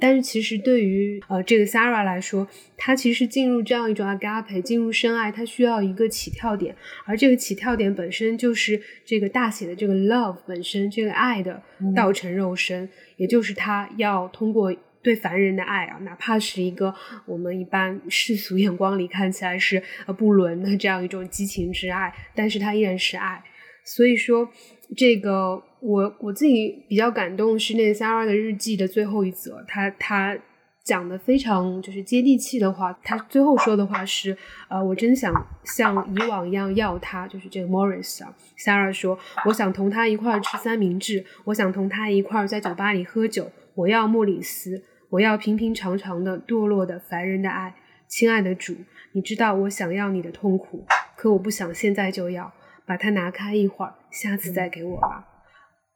[0.00, 11.62] 但是其实对于呃这个 Sarah 来说，她其实进入这样一种 agape，进入深爱，她需要一个起跳点，而这个起跳点本身就是这个大写的这个 love 本身，这个爱的
[11.94, 14.74] 道成肉身，也就是他要通过。
[15.06, 16.92] 对凡人的爱啊，哪怕是一个
[17.26, 23.40] 我们一般世俗眼光里看起来是呃不伦的这样一种激情之爱，但是它依然是爱。
[23.84, 24.48] 所以说，
[24.96, 30.36] 这个我我自己比较感动是那个 Sarah 的日记的最后一则，他他
[30.82, 32.92] 讲的非常就是接地气的话。
[33.04, 34.36] 他最后说的话是，
[34.68, 38.34] 呃，我真想像以往一样要他，就是这个 Morris 啊。
[38.58, 44.82] Sarah 说，我想同他一块儿吃三明治，我想同他一块儿在酒吧里喝酒，我要莫里斯。
[45.10, 47.74] 我要平平常常的堕落的凡人的爱，
[48.08, 48.74] 亲爱的主，
[49.12, 50.84] 你知道我想要你的痛苦，
[51.16, 52.52] 可我不想现在就要
[52.86, 55.26] 把它拿开一会儿，下次再给我吧。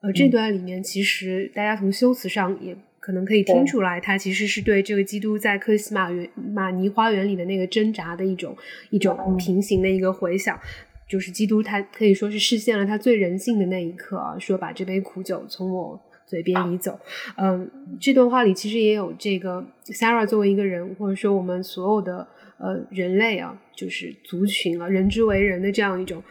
[0.03, 8.57] 呃，这段里面其实大家从修辞上也可能可以听出来，他其实是对这个基督在克里斯马园马尼花园里的那个挣扎的一种
[8.91, 10.59] 一种平行的一个回想，
[11.09, 16.01] 就是基督他可以说是实现了他最人性的那一刻啊，说把这杯苦酒从我。
[16.31, 16.97] 嘴边移走，
[17.37, 17.69] 嗯，
[18.01, 22.25] 这段话里其实也有这个 Sarah 作为一个人，或者说我们所有的
[22.57, 26.23] 呃人类啊，就是族群啊，人之为人的这样一种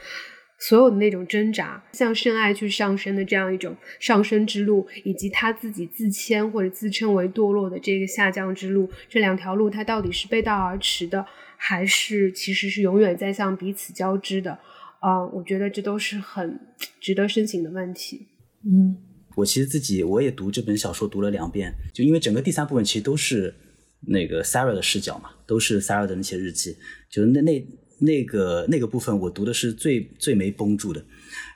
[0.57, 11.25] 所有的那种挣扎，向深爱去上升的这样一种上升之路，以及他自己自谦或者自称为堕落的这个下降之路，这两条路，它到底是背道而驰的，
[11.57, 14.57] 还是其实是永远在向彼此交织的？
[15.01, 16.57] 啊，我觉得这都是很
[17.01, 18.27] 值得深省的问题。
[18.65, 18.95] 嗯。
[19.35, 23.53] 我其实自己我也读这本小说读了两遍，就因为整个第三部分其实都是
[24.01, 26.75] 那个 Sarah 的视角嘛，都是 Sarah 的那些日记，
[27.09, 27.67] 就是那那
[27.99, 31.03] 那个那个部分我读的是最最没绷住的，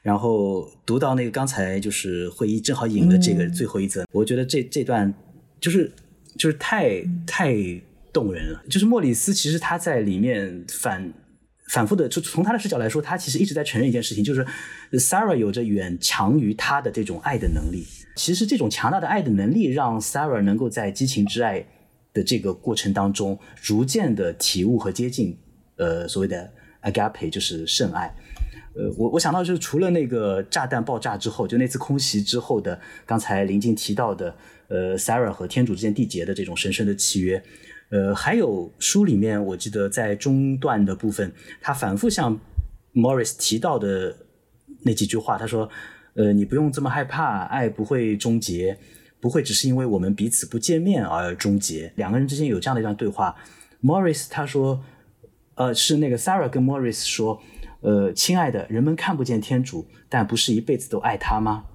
[0.01, 5.13] 然后读到那个刚才就是会议正好引了这个最后一则，我觉得这这段
[5.59, 5.91] 就是
[6.37, 7.55] 就是太太
[8.11, 11.13] 动人了，就是莫里斯其实他在里面反。
[11.69, 14.45] 反复的，就从他的视角来说，他其实一直在承认一件事情，就是
[14.91, 17.85] Sarah 有着远强于他的这种爱的能力。
[18.15, 21.65] 其实这种强大的爱的能力，让 Sarah 能够在激情之爱
[22.13, 25.37] 的这个过程当中，逐渐的体悟和接近，
[25.77, 26.51] 呃，所谓的
[26.83, 28.13] agape，就是圣爱。
[28.75, 34.35] 呃，我我想到就是除了那个炸弹爆炸之后，就那次空袭之后的，刚才林静提到的，
[34.67, 37.41] 呃，Sarah 和天主之间缔结的这种神圣的契约。
[37.93, 42.39] 呃，还有书里面，我记得在中段的部分，他反复向
[42.91, 44.17] Morris 提到的
[44.81, 45.69] 那几句话，他说
[46.17, 48.75] ：“呃，你不用这么害怕，爱不会终结，
[49.19, 53.35] 不会只是因为我们彼此不见面而终结。”两个人之间有这样的一段对话
[53.83, 54.83] ，Morris 他说
[55.53, 57.43] ：“呃，是那个 Sarah 跟 Morris 说，
[57.81, 61.65] 呃，亲爱的，人们看不见天主，但不是一辈子都爱他吗？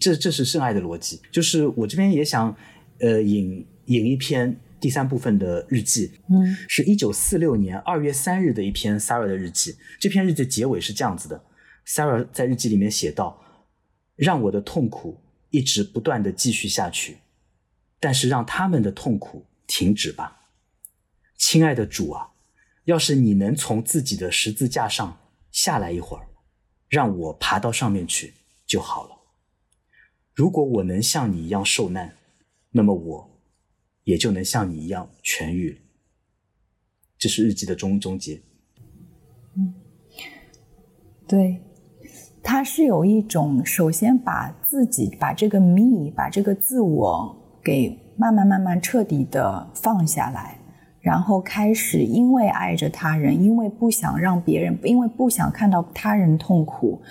[0.00, 1.20] 这这是圣爱的逻辑。
[1.30, 2.56] 就是我这边也想，
[3.00, 9.76] 呃，引引一篇。”第三部分的日记，嗯，是一九四六年二月三日的一篇 Sarah 的日记。
[9.98, 11.44] 这篇日记的结尾是这样子的
[11.86, 13.42] ：Sarah 在日记里面写道
[14.16, 17.18] ：“让我的痛苦一直不断的继续下去，
[17.98, 20.50] 但是让他们的痛苦停止吧，
[21.36, 22.28] 亲爱的主啊，
[22.84, 25.18] 要是你能从自己的十字架上
[25.50, 26.28] 下来一会儿，
[26.88, 28.34] 让我爬到上面去
[28.66, 29.16] 就好了。
[30.34, 32.14] 如果我能像你一样受难，
[32.72, 33.32] 那么我。”
[34.06, 35.76] 也就能像你一样痊愈。
[37.18, 38.40] 这是日记的终终结。
[39.56, 39.74] 嗯，
[41.26, 41.60] 对，
[42.40, 50.56] 他是有一种首先把自己把这个 me 把这个自我给慢慢慢慢彻底的放下来，
[51.00, 57.02] 然后开始因为爱着他人，因为不想让别人，因为不想看到他人痛苦，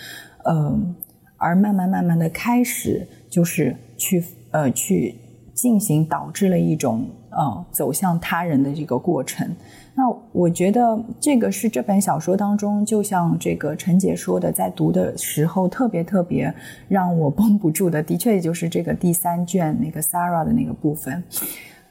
[0.45, 0.95] 嗯，
[1.35, 5.13] 而慢慢慢慢的开始就是去呃去。
[5.55, 9.49] 进行导致了一种呃走向他人的这个过程。
[9.95, 16.53] 那我觉得这个是这本小说当中，就像这个陈姐说的，在读的时候特别特别
[16.89, 21.23] 让我 绷不住的，的确也就是这个第三卷那个 Sarah 的那个部分。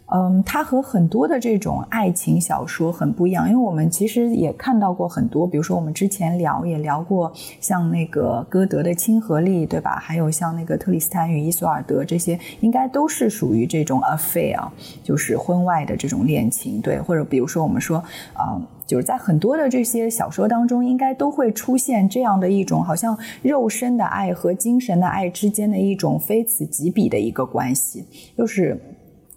[0.06, 9.98] 嗯，它和很多的这种爱情小说很不一样，因为我们其实也看到过很多，比如说我们之前聊也聊过，像那个歌德的《亲和力》，对吧？
[9.98, 14.62] 还有像那个特里斯坦与伊索尔德这些，应该都是属于这种 affair，
[15.02, 17.00] 就是婚外的这种恋情，对。
[17.00, 17.96] 或者比如说我们说，
[18.35, 28.04] 啊，就是在很多的这些小说当中，应该都会出现这样的一种，好像肉身的爱和精神的爱之间的一种非此即彼的一个关系，
[28.37, 28.79] 就是。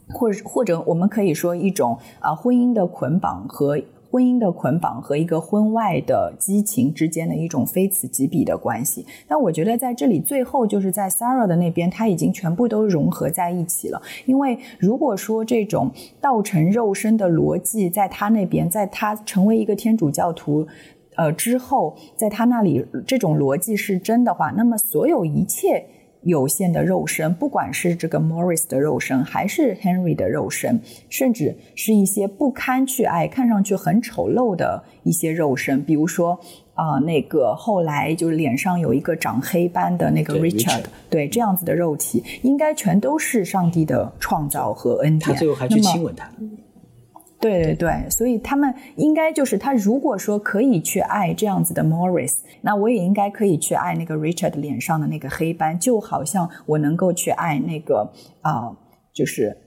[0.09, 3.79] 或者或者，我们可以说一种啊，婚姻的捆绑和
[4.09, 9.05] 婚姻的捆绑和一个婚外的激情之间的一种非此即彼的关系。
[9.27, 14.01] 但我觉得在这里最后就是在 Sarah 的那边，他已经全部都融合在一起了。
[14.25, 15.91] 因为如果说这种
[16.21, 20.65] 道成肉身的逻辑在他那边，在他成为一个天主教徒。
[21.17, 25.83] 呃，之后在他那里，这种逻辑是真的话，那么所有一切
[26.27, 36.37] 有限的肉身，不管是这个 Morris 的肉身，还是 Henry 的肉身，甚至是一些不堪去爱、看上去很丑陋的一些肉身，比如说
[36.73, 45.31] 啊，那个后来就是脸上有一个长黑斑的那个 Richard，对这样子的肉体，应该全都是上帝的创造和恩典。
[45.31, 46.29] 他最后还去亲吻他。
[47.49, 58.75] 对对对，所以他们应该就是他如果说可以去爱这样子的 Morris，那我也应该可以去爱那个 Richard 脸上的那个黑斑，就好像我能够去爱那个啊，
[59.13, 59.57] 就是。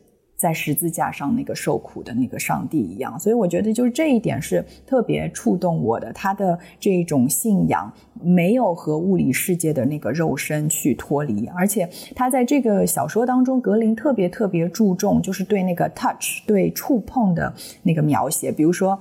[0.40, 6.10] 在十字架上那个受苦的那个上帝一样，所以我觉得就是这一点是特别触动我的。
[6.14, 11.86] 他的这种信仰没有和物理世界的那个肉身去脱离，而且
[12.16, 18.98] 他在这个小说当中，格林特别特别注重就是对那个 touch 对触碰的那个描写，比如说。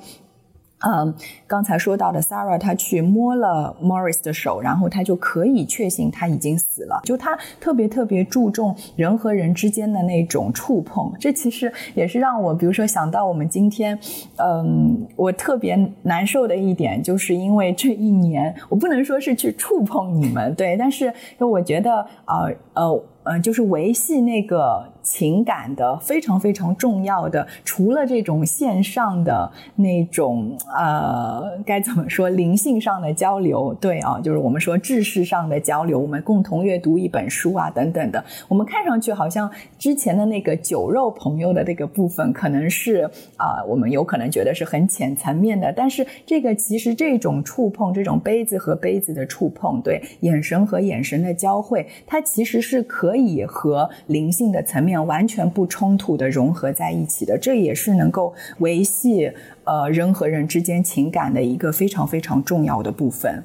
[0.79, 1.13] 嗯，
[1.45, 7.01] 刚才说到的 Sarah，她去摸了 Morris 的手，然后她就可以确信他已经死了。
[7.03, 13.99] 就她特别特别注重人和人之间的那种触碰，这其实也是让我，比如说想到我们今天，
[14.37, 23.03] 嗯，我特别难受的一点，就是因为这一年，我不能说是去触碰你们，对，但是我觉得啊，呃。
[23.23, 53.29] 嗯，就是维系那个情感的非常非常重要的，除了这种线上的那种呃，该怎么说灵性上的交流，对啊，就是我们说知识上的交流，我们共同阅读一本书啊等等的，我们看上去好像之前的那个酒肉朋友的这个部分，可能是啊，我们有可能觉得是很浅层面的，但是这个其实这种触碰，这种杯子和杯子的触碰，对眼神和眼神的交汇，它其实是可以。
[53.29, 59.31] 以和灵性的层面完全不冲突的融合在一起的，这也是能够维系
[59.65, 63.43] 呃人和人之间情感的一个非常非常重要的部分。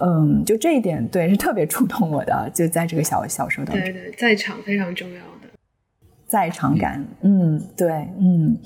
[0.00, 2.48] 嗯，就这一点，对，是特别触动我的。
[2.54, 5.48] 就在这个小小说当中，对对，在场非常重要的
[6.28, 7.04] 在场感。
[7.22, 7.90] 嗯，对，
[8.20, 8.56] 嗯。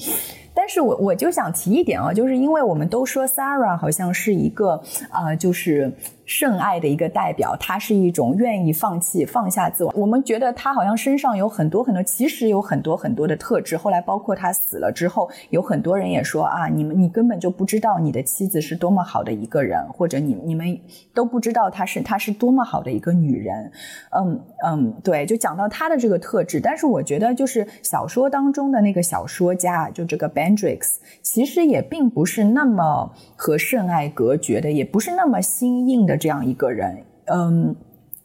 [0.53, 5.91] 但是我我就想提一点啊，就是因为我们都说 Sarah 好像是一个啊，就是。
[6.31, 9.93] 圣爱的一个代表，他是一种愿意放弃、放下自我。
[9.97, 13.76] 我们觉得他好像身上有很多很多，其实有很多很多的特质。
[13.76, 20.78] 后来包括他死了之后，有很多人也说啊，你们你根本就不知道你的妻子是多么好的一个人，或者你你们
[21.12, 23.72] 都不知道她是她是多么好的一个女人。
[24.11, 26.61] 嗯嗯，对，就讲到他的这个特质。
[26.61, 36.19] 但是我觉得，就是小说当中的那个小说家，就这个 Bendrix，其实也并不是那么和圣爱隔绝的，也不是那么心硬的。
[36.20, 37.02] 这样一个人，
[37.32, 37.74] 嗯，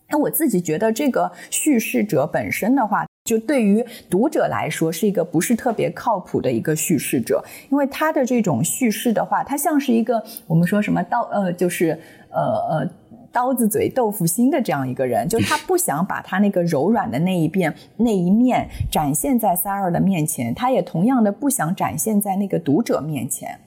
[0.09, 11.97] 那我自己觉得这个叙事者本身的话，就对于读者来说是一个不是特别靠谱的一个叙事者，因为他的这种叙事的话，他像是一个我们说什么刀呃，就是
[12.29, 12.89] 呃呃
[13.31, 23.59] 刀子嘴豆腐心的这样一个人，就他不想把他那个柔软的那一边那一面展现在 s a r a 的面前，他也同样的不想展现在那个读者面前。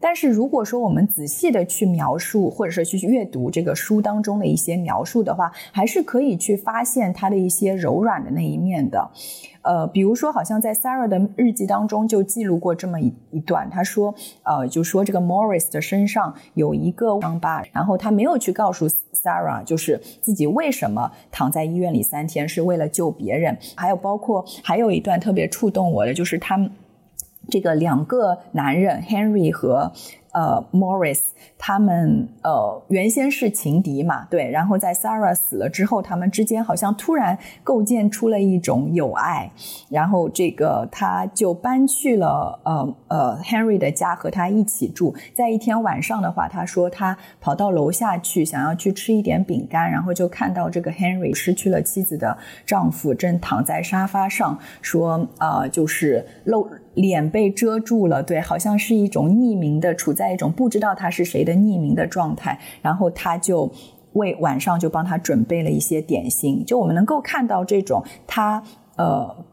[0.00, 9.10] 但是如果说我们仔细的去描述，或者是去阅读这个书当中的一些描述的话，还是可以去发现他的一些柔软的那一面的。
[9.62, 23.58] 呃，比如说，好像在 Sarah 的日记当中就记录过这么一一段，他说，呃，就说这个 Morris 的身上有一个伤疤，然后他没有去告诉 Sarah，就是自己为什么躺在医院里三天是为了救别人。
[23.74, 26.70] 还有包括还有一段特别触动我的，就是他们。
[27.48, 29.92] 这个两个男人 Henry 和
[30.32, 31.20] 呃 Morris。
[31.62, 39.52] 他们呃原先是情敌嘛，对，然后在 Sarah 死了之后，他们之间好像突然构建出了一种友爱，
[39.90, 45.14] 然后这个他就搬去了呃呃 Henry 的家和他一起住。
[45.34, 61.52] 在一天晚上的话，他说他跑到楼下去想要去吃一点饼干，然后就看到这个 Henry 失去了妻子的丈夫正躺在沙发上，说啊就是露脸被遮住了，对，好像是一种匿名的，处在一种不知道他是谁的。
[61.52, 63.70] 匿名的状态，然后他就
[64.14, 66.64] 为晚上就帮他准备了一些点心。
[66.64, 68.62] 就我们能够看到这种他
[68.96, 69.44] 呃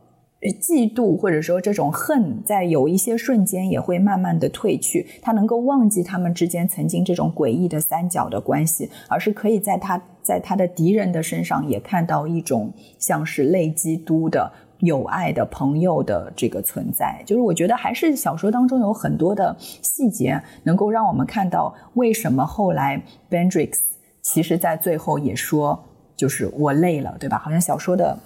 [0.62, 5.06] 嫉妒或者说这种恨，在有一些瞬间也会慢慢的褪去。
[5.22, 14.52] 他能够忘记他们之间曾经这种诡异的三角的关系，而是可以在他在他的敌人的身上也看到一种像是类基督的。
[14.80, 17.22] 有爱的朋友的这个存在。
[17.26, 23.80] 就是我觉得还是小说当中有很多的细节，能够让我们看到为什么后来 Bendrix
[24.22, 25.84] 其实在最后也说，
[26.16, 27.38] 就是我累了，对吧？
[27.38, 28.18] 好像小说的。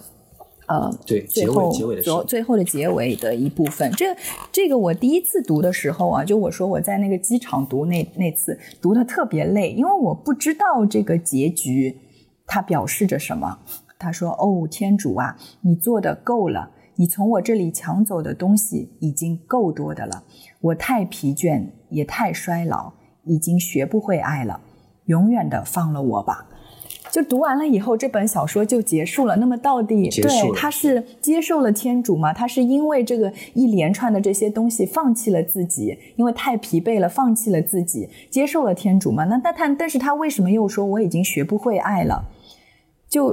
[0.68, 4.16] 呃，对，最后结尾的最最后的结尾的一部分，这
[4.54, 11.98] 这个我第一次读的时候啊，就我说我在那个机场读那那次读的特别累，因为我不知道这个结局
[12.48, 13.60] 它表示着什么。
[14.02, 20.24] 他说：“哦，天主啊，你做的够了，你从我这里抢走的东西已经够多的了。
[20.60, 22.94] 我太疲倦，也太衰老，
[23.24, 24.60] 已经学不会爱了，
[25.06, 26.48] 永远的放了我吧。”
[27.10, 29.36] 就读完了以后，这本小说就结束了。
[29.36, 32.32] 那么到底对他是接受了天主吗？
[32.32, 39.26] 他是因为这个一连串的这些东西放弃了自己，因为太疲惫了，放弃了自己，接受了天主吗？
[39.26, 42.24] 那但他但是他为什么又说我已经学不会爱了？
[43.12, 43.26] 就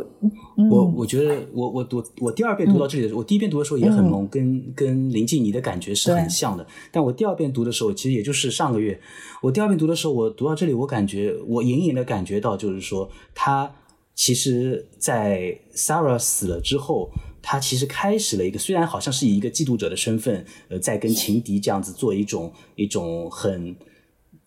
[0.73, 6.67] 我我觉得我我读我第二遍读到这里的时候，我第一遍读的时候也很懵，跟跟林静你的感觉是很像的。
[6.91, 9.01] 但我第二遍读的时候，其实也就是上个月，
[9.41, 13.73] 我第二遍读的时候，我读到这里，我感觉我隐隐的感觉到，就是说他
[14.17, 17.09] 其实，在 Sarah 死了之后，
[17.41, 23.77] 他其实开始了一个，虽然好像是以一个嫉妒者的身份，呃，在跟情敌这样子做一种一种很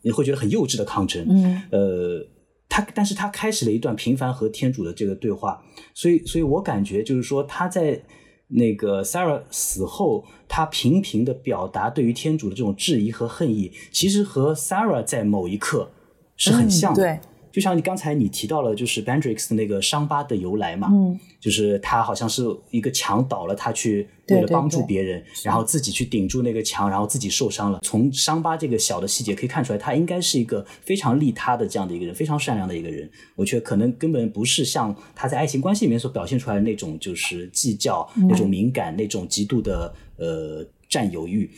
[0.01, 2.27] 你会觉得很幼稚的抗争，嗯，呃。
[2.71, 5.61] 他，但是他开始了一段频繁和天主的这个对话，
[5.93, 8.01] 所以，所以我感觉就是说，他在
[8.47, 15.91] 那个 Sarah 死后，他频频的表达对于天主的这种质疑和恨意，其实和 Sarah 在某一刻
[16.37, 17.03] 是很像的。
[17.03, 17.19] 对。
[17.51, 27.79] 就像你刚才你提到了，就是 Bandrix 的那个伤疤的由来嘛，嗯，就是他好像是一个墙倒了，他去为了帮助别人，然后自己去顶住那个墙，然后自己受伤了。
[27.83, 33.09] 从伤疤这个小的细节可以看出来，他应该是一个非常利他的这样的一个人，非常善良的一个人。
[33.35, 41.49] 我觉得可能根本不是像他在爱情关系里面所表现出来的那种，就是计较、那种敏感、那种极度的呃占有欲，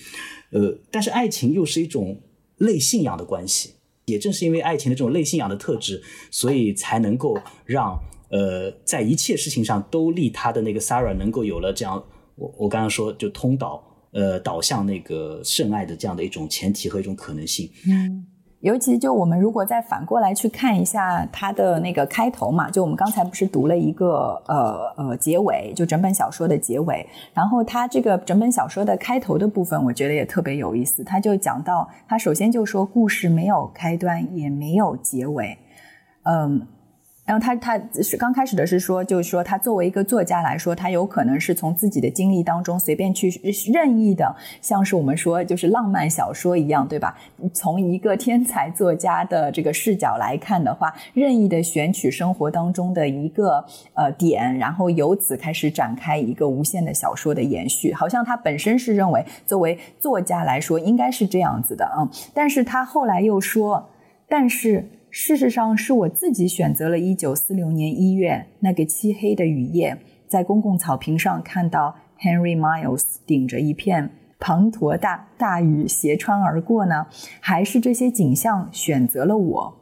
[0.52, 2.20] 呃，但是爱情又是一种
[2.58, 3.74] 类信仰的关系。
[4.06, 6.02] 也正是因为爱情的这种类信仰的特质，
[6.32, 7.98] 所以才能够让
[8.30, 12.04] 呃，在一切事情上都利他的那个 Sarah 能够有了这样，
[12.36, 17.70] 我我刚刚说就通导呃导向那个圣爱的这样的一种前提和一种可能性。
[17.88, 18.26] 嗯。
[18.64, 31.04] 尤其就我们如果再反过来去看一下它的那个开头嘛，就我们刚才不是读了一个呃呃结尾，就整本小说的结尾，然后它这个整本小说的开头的部分，我觉得也特别有意思。
[31.04, 35.58] 他就讲到，他首先就说故事没有开端，也没有结尾，
[36.24, 36.66] 嗯。
[37.26, 43.32] 然后他他是刚开始的是说，就是说他作为一个作家来说，他有可能是从自己的经历当中随便去
[43.72, 47.18] 任意的，像是我们说就是浪漫小说一样，对吧？
[47.54, 53.64] 从一个天才作家的这个视角来看的话，任意的选取生活当中的一个
[53.94, 62.04] 呃点，然后由此开始展开一个无限的小说的延续，好像他本身是认为作为作家来说应该是这样子的啊，
[62.34, 63.90] 但是他后来又说，
[64.28, 64.86] 但是。
[65.16, 69.96] 事实上，是我自己选择了一九四六年一月那个漆黑的雨夜，
[70.28, 74.10] 在公共草坪上看到 Henry Miles 顶着一片
[74.40, 77.06] 滂沱大大雨斜穿而过呢？
[77.40, 79.78] 还是这些景象选择了我？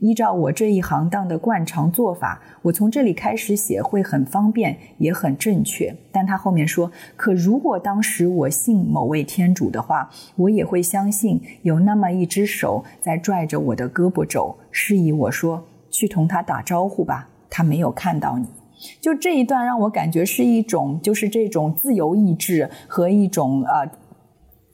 [0.00, 5.94] 依照我这一行当的惯常做法，我从这里开始写会很方便，也很正确。
[6.10, 17.28] 但他后面说：“可如果当时我信某位天主的话，我也会相信有那么一只手在拽着我的胳膊肘，示意我说去同他打招呼吧。
[17.50, 18.46] 他没有看到你。”
[19.02, 23.86] 就这一段让我感觉是一种，就是这种自由意志和一种呃。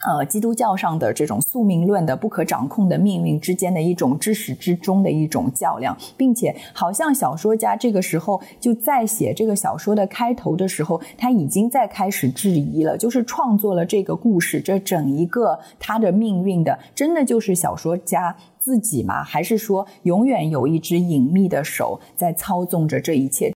[0.04, 19.24] 呃，基督教上的这种宿命论的不可掌控的命运之间的一种至始至终的一种较量，并且好像小说家这个时候就在写这个小说的开头的时候，他已经在开始质疑了，就是创作了这个故事，这整一个他的命运的，真的就是小说家自己吗？
[19.24, 23.55] 还是说永远有一只隐秘的手在操纵着这一切？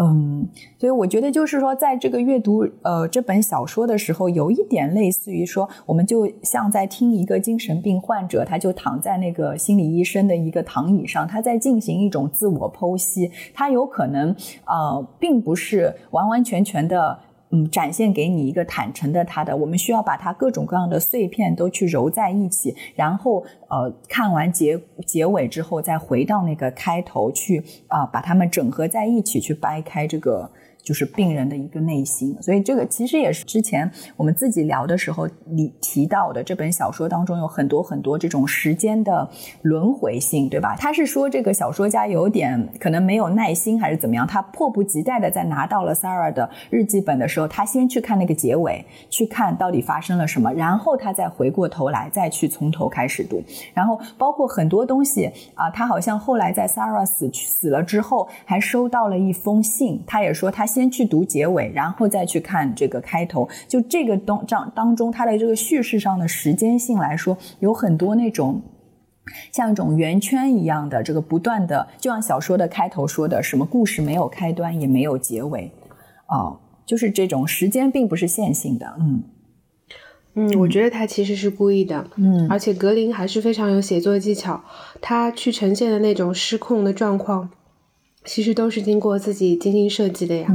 [0.00, 14.34] 嗯，所以我觉得就是说，在这个阅读呃这本小说的时候，有一点类似于说，我们就像在听一个精神病患者，他就躺在那个心理医生的一个躺椅上，他在进行一种自我剖析，他有可能
[14.66, 17.18] 呃，并不是完完全全的。
[17.50, 30.50] 嗯，展现给你一个坦诚的他的，我们需要把它各种各样的碎片都去揉在一起，然后呃，看完结结尾之后，再回到那个开头去啊，把它们整合在一起，去掰开这个
[30.82, 39.28] 就是病人的一个内心，所以这个其实也是之前我们自己聊的时候你提到的这本小说当中有很多很多这种时间的
[39.60, 40.74] 轮回性，对吧？
[40.76, 53.42] 他是说这个小说家有点可能没有耐心还是怎么样，他迫不及待的在拿到了 Sarah 的日记本的时候，他先去看那个结尾，去看到底发生了什么，然后他再回过头来再去从头开始读，
[53.74, 60.68] 然后包括很多东西啊，他好像后来在 Sarah 死去死了之后还收到了一封信，他也说他。
[60.68, 63.48] 先去读结尾，然后再去看这个开头。
[63.66, 68.60] 就这个东当当中，他的这个叙事上的时间性来说，有很多那种
[69.50, 75.72] 像一种圆圈一样的这个不断的，就像小说的开头说的，什么故事没有开端也没有结尾，
[76.26, 78.94] 哦，就是这种时间并不是线性的。
[79.00, 79.22] 嗯
[80.34, 82.08] 嗯，我觉得他其实是故意的。
[82.16, 84.62] 嗯，而且格林还是非常有写作技巧，
[85.00, 87.50] 他去呈现的那种失控的状况。
[88.24, 90.48] 其实都是经过自己精心设计的呀，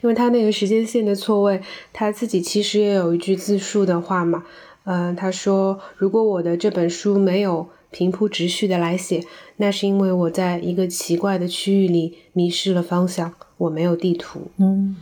[0.00, 1.60] 因为他那个时间线的错位，
[1.92, 4.44] 他自己其实也有一句自述的话嘛，
[4.84, 9.22] 嗯，他说如果我的这本书没有平铺直叙的来写，
[9.58, 14.50] 那是因为我在一个奇怪的区域里迷失了方向，我没有地图。
[14.56, 14.96] 嗯，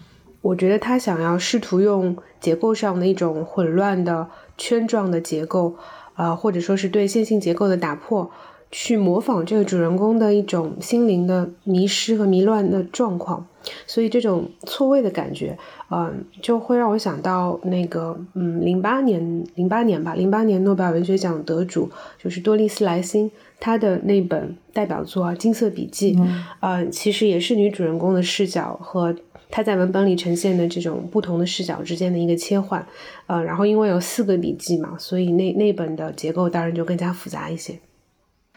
[0.46, 5.74] 我觉得他想要试图用结构上的一种混乱的圈状的结构，
[6.14, 8.30] 啊，或者说是对线性结构的打破。
[8.72, 13.46] 去模仿这个主人公的一种心灵的迷失和迷乱的状况，
[13.86, 15.56] 所以这种错位的感觉，
[15.88, 21.88] 嗯，就会让我想到那个，嗯，零八年，零八年吧，零八年诺贝尔文学奖得主
[22.18, 23.30] 就是多丽丝莱辛，
[23.60, 26.16] 她的那本代表作《金色笔记》，
[26.60, 29.14] 嗯，其实也是女主人公的视角和
[29.50, 32.86] 它在文本里呈现的这种不同的视角之间的一个切换，
[33.26, 37.78] 呃，然后因为有四个笔记嘛，所以那那本的结构当然就更加复杂一些。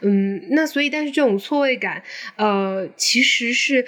[0.02, 2.02] 嗯，那所以，但是这种错位感，
[2.36, 3.84] 呃，其实是，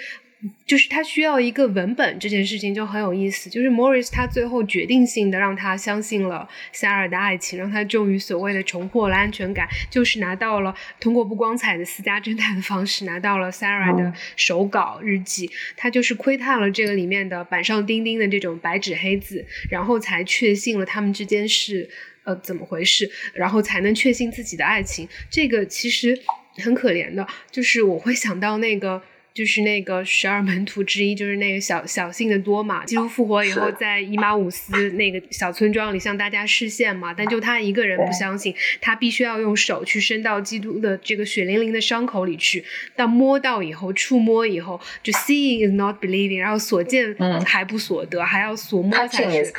[0.65, 3.49] 就是他需要一个文本，这件事情就很有意思。
[3.49, 21.89] 就是 Morris 他最后决定性的让他相信了 Sarah 的爱情，让他终于所谓的重获了安全感，就是拿到了通过不光彩的私家侦探的方式拿到了 Sarah 的手稿日记，他就是窥探了这个里面的板上钉钉的这种白纸黑字，然后才确信了他们之间是。
[22.25, 23.11] 呃，怎么回事？
[23.33, 25.05] 然后才能确信自己的爱情。
[25.29, 26.17] 这个其实
[26.55, 29.03] 很可怜的，就是我会想到那个。
[29.33, 37.11] 就是那个十二门徒之一，就是那个小小信的多玛，基督复活以后，在伊马五斯那个小村庄里向大家示现嘛。
[37.11, 42.63] 但就他一个人不相信，他必须要用手去伸到基督的这个血淋淋的伤口里去。
[42.95, 49.51] 但摸到以后，触摸以后，就 seeing is not believing，然后所见还不所得，还要所摸才是。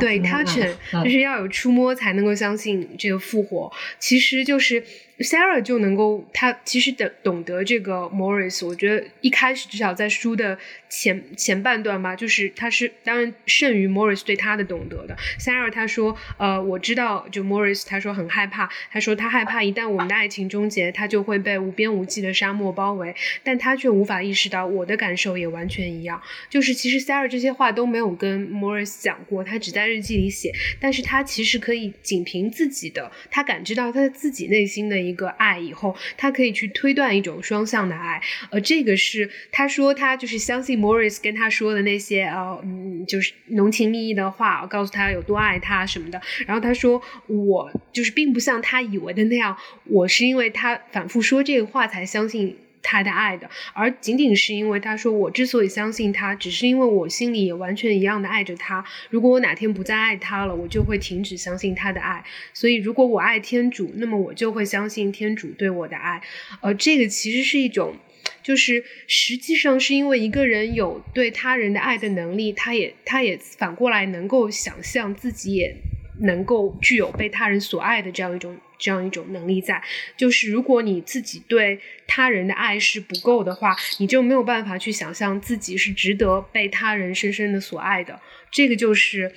[0.00, 0.56] 对，touch
[1.04, 3.70] 就是要有触摸才能够相信这个复活。
[3.98, 4.82] 其实就是。
[5.18, 10.56] Sarah 就能够，他其实的懂得这个 Morris，我觉得一开始至少在书的
[10.88, 15.16] 前前半段吧，就是他是当然胜于 Morris 对他的懂得的。
[15.40, 23.12] Sarah 他说，呃，我知道，就 Morris 他说很害怕，他说他害怕一旦我们的爱情终结，他就会被无边无际的沙漠包围，
[23.42, 26.22] 但他却无法意识到我的感受也完全一样。
[26.48, 35.07] 就是其实 Sarah 这些话都没有跟 Morris 讲过，他只在日记里写，但是他其实可以仅凭自己的，他感知到他自己内心的。
[35.08, 46.20] 一个爱以后，他可以去推断一种双向的爱，呃，这个是他说他就是相信 Morris 跟他说的那些呃，嗯，就是浓情蜜意的话，告诉他有多爱他什么的。
[46.46, 52.56] 然后他说我就是并不像他以为的那样，我是因为他反复说这个话才相信。
[52.88, 58.82] 他的爱的，而仅仅是因为他说我之所以相信他，只是因为我心里也完全一样的爱着他。
[59.10, 62.24] 如果我哪天不再爱他了，我就会停止相信他的爱。
[62.54, 66.22] 所以，如果我爱天主，那么我就会相信天主对我的爱。
[66.62, 67.94] 而这个其实是一种，
[68.42, 75.76] 就是实际上是因为一个人有对他人的爱的能力，他也他也反过来能够想象自己也
[76.22, 78.56] 能够具有被他人所爱的这样一种。
[78.78, 79.82] 这样一种能力在，
[80.16, 88.20] 就是如果你自己对他人的爱是不够的话，你就没有办法去想象自己是值得被他人深深的所爱的。
[88.50, 89.32] 这个就是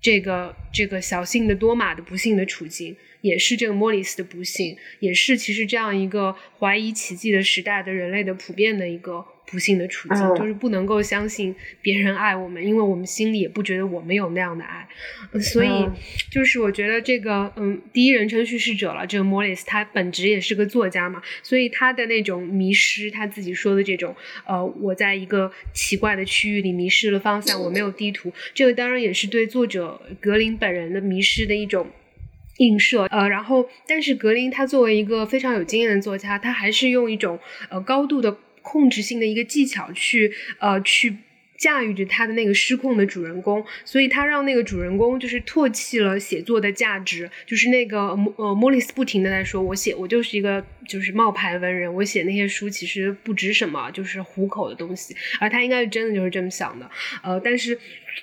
[0.00, 9.24] 这个这个小幸的多玛的不幸的处境，也是这个莫里斯的不幸，也是其实这样一个怀疑奇迹的时代的人类的普遍的一个。
[9.46, 14.88] 不幸的处境，就是不能够相信别人爱我们，因为我们心里也不觉得我们有那样的爱，
[15.40, 15.86] 所以
[16.30, 24.16] 就是我觉得这个嗯，第一人称叙事者了，这个莫里斯他本职也是个作家嘛，所以他的那种迷失，他自己说的这种
[24.46, 31.88] 呃，我在一个奇怪的区域里迷失了方向，我没有地图，这个当然也是对作者格林本人的迷失的一种
[32.56, 37.38] 映射，呃，然后但是格林他作为一个非常有经验的作家，他还是用一种
[37.68, 38.34] 呃高度的。
[38.62, 41.16] 控制性的一个技巧去呃去
[41.58, 56.90] 驾驭着他的那个失控的主人公，所以他让那个主人公就是唾弃了写作的价值，就是那个呃莫里斯不停的在说，我写我就是一个就是冒牌文人，我写那些书其实不值什么，就是糊口的东西，而他应该是真的就是这么想的，
[57.22, 57.78] 呃，但是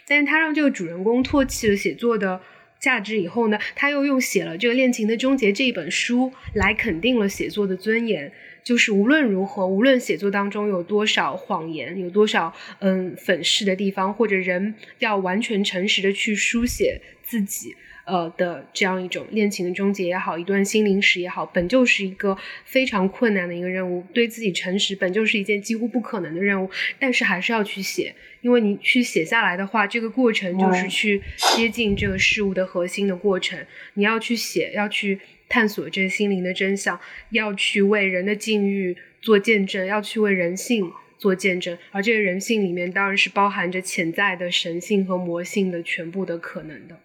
[0.06, 2.42] 但是他让这个主人公唾弃了写作的。
[2.80, 8.32] 价值以后呢，他又用写了这个《恋情的终结》这一本书来肯定了写作的尊严。
[8.70, 17.76] 就是无论如何，无论写作当中有多少谎言，有多少嗯粉饰的地方，或者人要完全诚实的去书写自己。
[18.06, 24.04] 呃的这样一种恋情的终结也好，一段心灵史也好，本就是一个非常困难的一个任务。
[24.14, 31.22] 对自己诚实，本就是一件几乎不可能的任务，但是还是要去写，因为你去写下来的话，这个过程就是去
[31.56, 33.60] 接近这个事物的核心的过程。
[33.96, 36.98] 你要去写，要去探索这个心灵的真相，
[37.32, 41.78] 要去为人的境遇做见证，要去为人性做见证。
[41.92, 47.00] 而这个人性里面，当然是包含着潜在的神性和魔性的全部的可能的。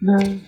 [0.00, 0.42] 嗯，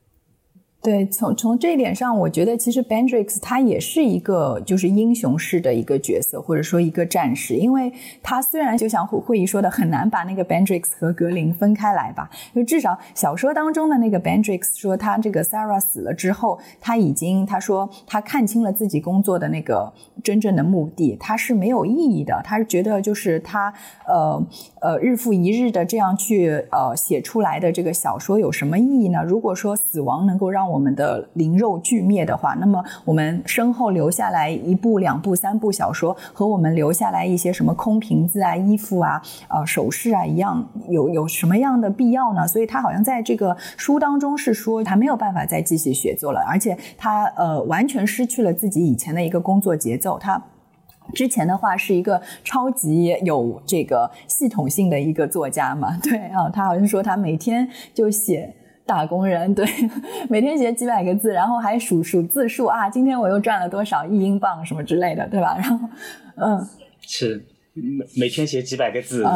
[0.83, 19.93] 对，从从这一点上，我觉得其实 Bendrix 他也是一个就是英雄式的一个角色，或者说一个战士，因为他虽然就像会会议说的很难把那个 Bendrix 和格林分开来吧，就至少小说当中的那个 Bendrix 说他这个 Sarah 死了之后，他已经他说他看清了自己工作的那个
[20.25, 23.71] 真正的目的，他是没有意义的，他是觉得就是他
[24.07, 24.43] 呃
[24.81, 29.23] 呃日复一日的这样去呃写出来的这个小说有什么意义呢？
[29.23, 42.47] 如果说死亡能够让我们的灵肉俱灭的话，那么我们身后留下来一部、两部、三部小说，和我们留下来一些什么空瓶子啊、衣服啊、呃首饰啊一样，有有什么样的必要呢？
[42.47, 50.19] 所以他好像在这个书当中是说他没有办法再继续写作了，而且他呃完全失去了自己以前的一个工作节奏。
[50.19, 50.41] 他
[51.13, 58.55] 之前的话是一个超级有这个系统性的一个作家嘛，对啊，他好像说他每天就写。
[58.91, 59.65] 打工人对，
[60.29, 65.57] 每天写几百个字，然后还数数字数啊，今天我又赚了多少一英镑什么之类的，对吧？
[65.57, 65.89] 然后，
[66.35, 66.67] 嗯，
[67.03, 67.41] 是
[67.73, 69.31] 每每天写几百个字，对，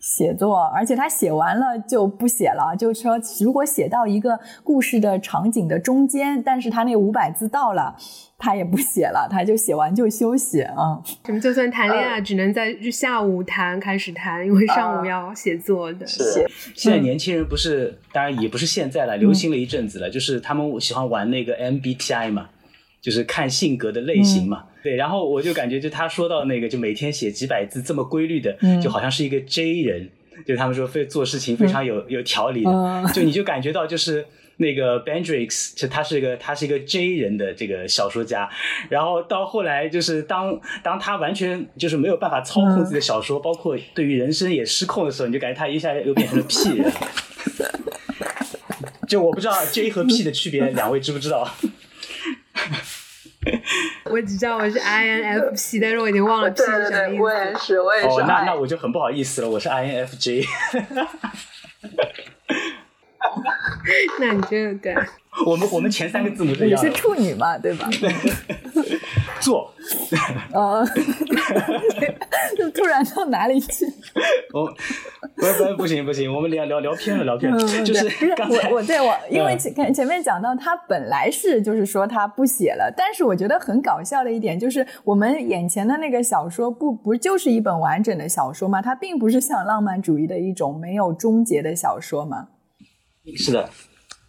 [0.00, 7.96] 写作，而且他写完了就不写了，就是说，如果写到一个故事的场景的中间，但是他那五百字到了。
[8.42, 10.98] 他也不写了，他就写完就休息啊。
[11.26, 11.38] 什么？
[11.38, 16.06] 就算谈恋爱，只能在下午谈，开始谈，因为上午要写作的。
[16.06, 16.48] 是。
[16.74, 22.48] 现在年轻人不是，当然也不是现在了，流行了一阵子了，就是他们喜欢玩那个 MBTI 嘛，
[23.02, 24.64] 就是看性格的类型嘛。
[24.82, 24.96] 对。
[24.96, 30.10] 然后我就感觉，就他说到那个，就每天写几百字这么规律的，就好像是一个 J 人，
[30.46, 32.70] 就他们说非做事情非常有有条理的，
[33.14, 34.26] 就 你就感觉到就是。
[34.60, 38.46] 那个 Bendrix 就他是一个他是一个 J 人的这个小说家，
[38.90, 46.92] 然后到后来就是当当他完全就是没有办法操控自己的小说，包括对于人生也失控的时候，你就感觉他一下又变成了 P 人。
[49.08, 51.50] 就我不知道 J 和 P 的区别，两位知不知道？
[54.04, 57.22] 我只知道我是 INFP， 但是我已经忘了 P 是什么意思。
[57.22, 58.08] 我也是，我也是。
[58.08, 60.46] 哦，那那我就很不好意思了，我是 INFJ。
[64.20, 64.94] 那你真的对，
[65.46, 66.84] 我们我们前三个字母是一样。
[66.84, 67.88] 你是处女嘛，对吧？
[69.40, 69.72] 做。
[70.54, 70.86] 哦。
[72.56, 73.86] 就突然到哪里去？
[74.52, 74.66] 我
[75.36, 77.58] 不不不行不行，我们聊聊聊偏了聊偏了。
[77.58, 78.06] 就是
[78.70, 88.82] 我我对我因为前前面讲到他本来是就是说他不写了，但是我觉得很搞笑的一点就是我们眼前的那个小说不不就是一本完整的小说吗？
[88.82, 92.48] 它并不是像浪漫主义的一种没有终结的小说吗？
[93.36, 93.70] 是的，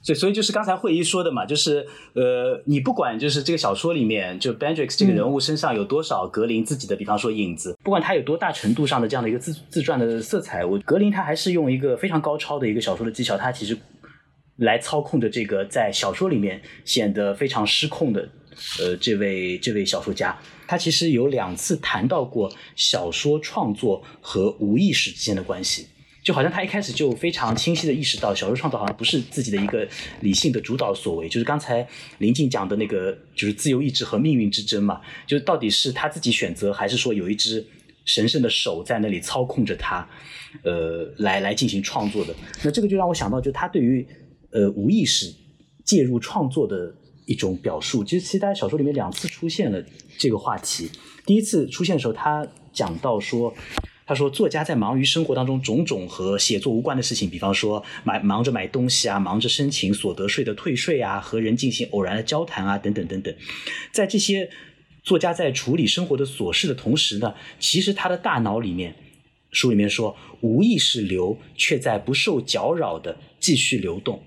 [0.03, 13.77] 所以所以就是刚才会议说的嘛，就是呃，你不管就是这个小说里面，就 Bendrix 这个人物身上有多少格林自己的，比方说影子，不管他有多大程度上的这样的一个自自传的色彩，我格林他还是用一个非常高超的一个小说的技巧，他其实
[14.57, 18.27] 来操控着这个在小说里面显得非常失控的
[18.79, 20.37] 呃这位这位小说家，
[20.67, 25.87] 他其实有两次谈到过小说创作和无意识之间的关系。
[26.23, 29.87] 就好像他一开始就非常清晰的意识到，小说创作好像不是自己的一个
[30.19, 31.87] 理性的主导所为，就是刚才
[32.19, 37.65] 林静讲的那个，就是自由意志和命运之争嘛，就是到底是他自己选择，还是说有一只
[38.05, 40.07] 神圣的手在那里操控着他，
[40.63, 42.35] 呃，来来进行创作的？
[42.63, 44.07] 那这个就让我想到，就他对于
[44.51, 45.33] 呃无意识
[45.83, 46.93] 介入创作的
[47.25, 48.03] 一种表述。
[48.03, 49.83] 其实，其实他在小说里面两次出现了
[50.19, 50.87] 这个话题。
[51.25, 53.51] 第一次出现的时候，他讲到说。
[54.05, 63.33] 他说：“作家在忙于生活当中种种和写作无关的事情，比方说买忙着买东西啊，忙着申请所得税的退税啊，和人进行偶然的交谈啊，等等等等。
[63.91, 64.49] 在这些
[65.03, 68.95] 作家在处理生活的琐事的同时呢，其实他的大脑里面
[69.51, 74.23] 书里面说，无意识流却在不受搅扰的继续流动，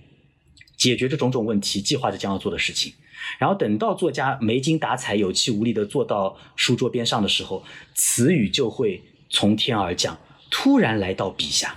[0.79, 2.93] 解决着种种问题，计划着将要做的事情。
[3.39, 7.65] 然后等到作家没精打采、有气无力的坐到书桌边上的时候，
[7.95, 9.03] 词语就会
[9.35, 10.17] 从天而降，
[10.49, 11.77] 突然来到笔下，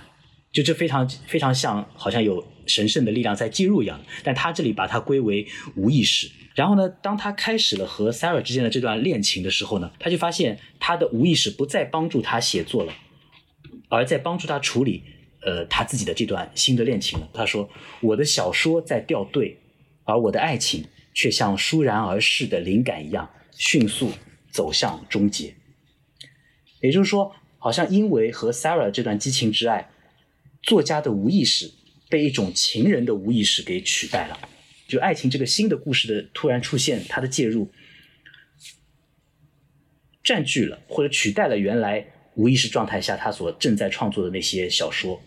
[0.52, 4.00] 就这非常非常像，好像有神圣的力量在介入一样。
[4.22, 5.44] 但他这里把它归为
[5.74, 6.30] 无意识。
[6.54, 12.92] 然后呢，当他开始了和 Sarah 之间的这段恋情的时候呢，他就发现他的无意识不再帮助他写作了，
[13.88, 15.02] 而在帮助他处理
[15.42, 17.28] 呃他自己的这段新的恋情了。
[17.34, 17.68] 他说
[18.00, 19.58] ：“我的小说在掉队，
[20.04, 24.12] 而我的爱情却像倏然而逝的灵感一样，迅速
[24.52, 25.54] 走向终结。”
[26.80, 29.90] 也就是说，好像因为和 Sarah 这段激情之爱，
[30.62, 31.70] 作家的无意识
[32.08, 34.38] 被一种情人的无意识给取代了。
[34.86, 37.70] 就爱情这个新的故事的突然出现，它的介入
[40.22, 45.20] 占据了或者取代了原来无意识状态下他所正在创作的那些小说，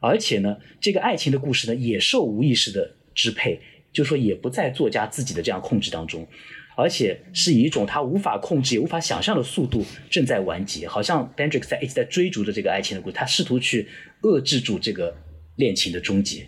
[0.00, 3.60] 而且呢，这个爱情的故事呢也受无意识的支配，
[3.92, 6.26] 就说也不在作家自己的这样控制当中，
[6.74, 13.88] 而且是以一种他无法控制也无法想象的速度正在完结，好像 b e n d r i x 在一直在追逐着这个爱情的故事，他试图去
[14.22, 15.14] 遏制住这个
[15.56, 16.46] 恋情的终结。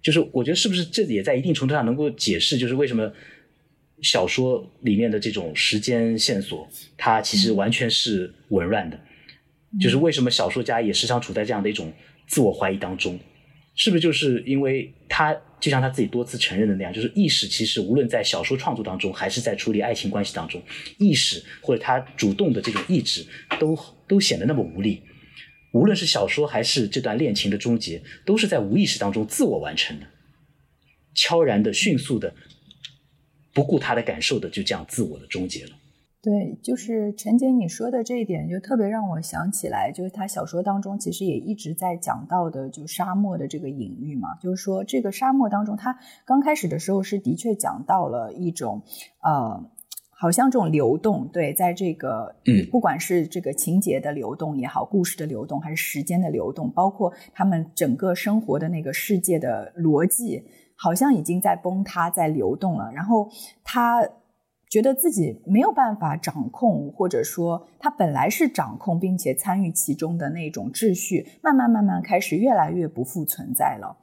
[0.00, 3.12] 就是我觉得是不是这也在一定程度上能够解释，就是为什么
[4.02, 8.98] 小说里面的这种时间线索，它其实完全是紊乱的。
[9.80, 11.92] 就是为什么小说家也时常处在这样的一种
[12.26, 13.18] 自我怀疑当中，
[13.74, 20.60] 是不是就是因为他就像他自己多次承认的那样，就是意识其实无论在小说创作当中，还是在处理爱情关系当中，
[20.98, 23.24] 意识或者他主动的这种意志，
[23.60, 25.02] 都都显得那么无力。
[25.72, 30.06] 无论是小说还是这段恋情的终结，都是在无意识当中自我完成的，
[31.14, 32.34] 悄然的、迅速的，
[33.54, 35.70] 不顾他的感受的，就这样自我的终结了。
[36.22, 48.82] 对，就是陈姐你说的这一点，就特别让我想起来，就是他小说当中其实也一直在讲到的，就沙漠的这个隐喻嘛，就是说这个沙漠当中，他刚开始的时候是的确讲到了一种，
[49.22, 49.68] 呃。
[50.14, 60.44] 好像这种流动，对，在这个，嗯，不管是这个情节的流动也好，故事的流动，还是时间的流动，包括他们整个生活的那个世界的逻辑，
[60.76, 62.88] 好像已经在崩塌，在流动了。
[62.92, 63.28] 然后
[63.64, 64.08] 他
[64.72, 73.98] 觉得自己没有办法掌控，或者说他本来是掌控并且参与其中的那种秩序，慢慢慢慢开始越来越不复存在了。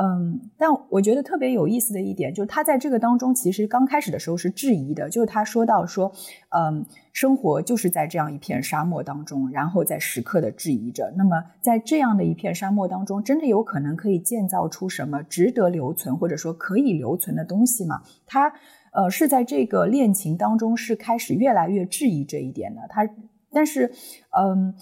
[0.00, 6.12] 嗯，但我觉得特别有意思的一点，就是他在这个当中，其实刚开始的时候是质疑的，就是他说到说，
[6.50, 11.12] 嗯，生活就是在这样一片沙漠当中，然后在时刻的质疑着。
[11.16, 18.02] 那么在这样的一片沙漠当中，真的有可能可以建造出什么值得留存或者说可以留存的东西吗？
[18.24, 18.50] 他
[18.92, 22.82] 呃是在这个恋情当中是开始越来越质疑这一点的。
[22.88, 23.08] 他
[23.52, 23.92] 但是
[24.38, 24.74] 嗯。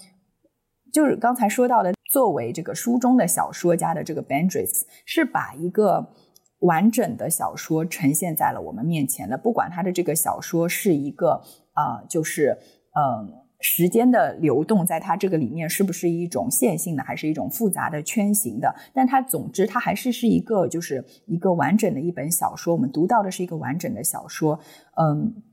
[0.93, 6.11] 就是刚才说到的，作为这个书中的小说家的这个 Bendris，是把一个
[6.59, 9.37] 完整的小说呈现在了我们面前的。
[9.37, 11.41] 不管他的这个小说是一个
[11.71, 12.57] 啊，就是
[12.93, 13.31] 嗯，
[13.61, 18.73] 时间的流动，在它这个里面是不是一种线性的，还是一种复杂的圈形的？
[18.93, 22.73] 但它总之，它还是是一个，就是一个完整的一本小说。
[22.75, 24.59] 我们读到的是一个完整的小说，
[24.97, 25.43] 嗯。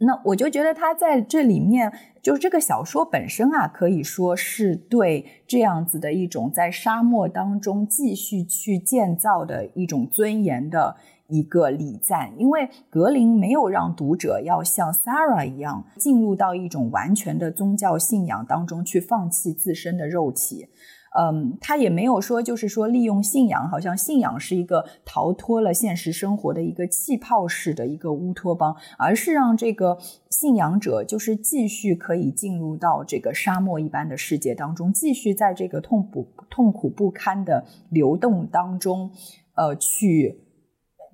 [0.00, 1.92] 那我就觉得他在这里面，
[2.22, 10.94] 就是这个小说本身啊，可以说是对这样子的一种在沙漠当中继续去建造的一种尊严的
[11.28, 12.32] 一个礼赞。
[12.36, 20.68] 因为格林没有让读者要像 Sarah 一样进入到一种完全的宗教信仰当中去放弃自身的肉体。
[21.18, 29.96] 嗯，他也没有说，就是说利用信仰，好像信仰是一个逃脱了现实生活的一个气泡式的一个乌托邦，而是让这个
[30.28, 39.10] 信仰者就是继续可以进入到这个沙漠一般的世界当中，继续在这个痛苦痛苦不堪的流动当中，
[39.54, 40.38] 呃，去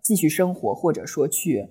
[0.05, 1.67] 继续生活，或者说去。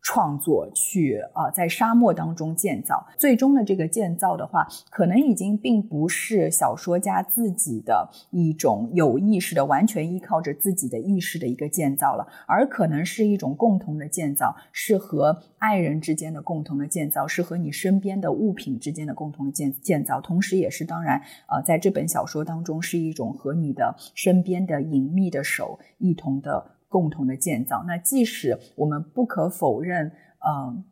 [0.00, 26.77] 创作去啊，在沙漠当中建造，最终的这个建造的话，可能已经并不是小说家自己的一种有意识的、完全依靠着自己的意识的一个建造了，而可能是一种共同的建造，是和爱人之间的共同的建造，是和你身边的物品之间的共同的建建造，同时也是当然呃，在这本小说当中是一种和你的身边的隐秘的手一同的。
[26.88, 27.84] 共同的建造。
[27.86, 30.10] 那即使我们不可否认，
[30.46, 30.84] 嗯，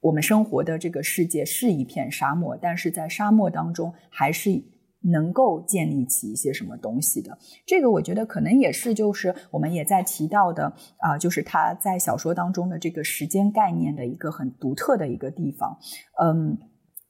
[0.00, 4.62] 我们生活的这个世界是一片沙漠，但是在沙漠当中还是
[5.00, 7.38] 能够建立起一些什么东西的。
[7.66, 15.78] 这个我觉得可能也是，就是我们也在提到的啊，就是他在小说当中的这个时间概念的一个很独特的一个地方。
[16.22, 16.58] 嗯，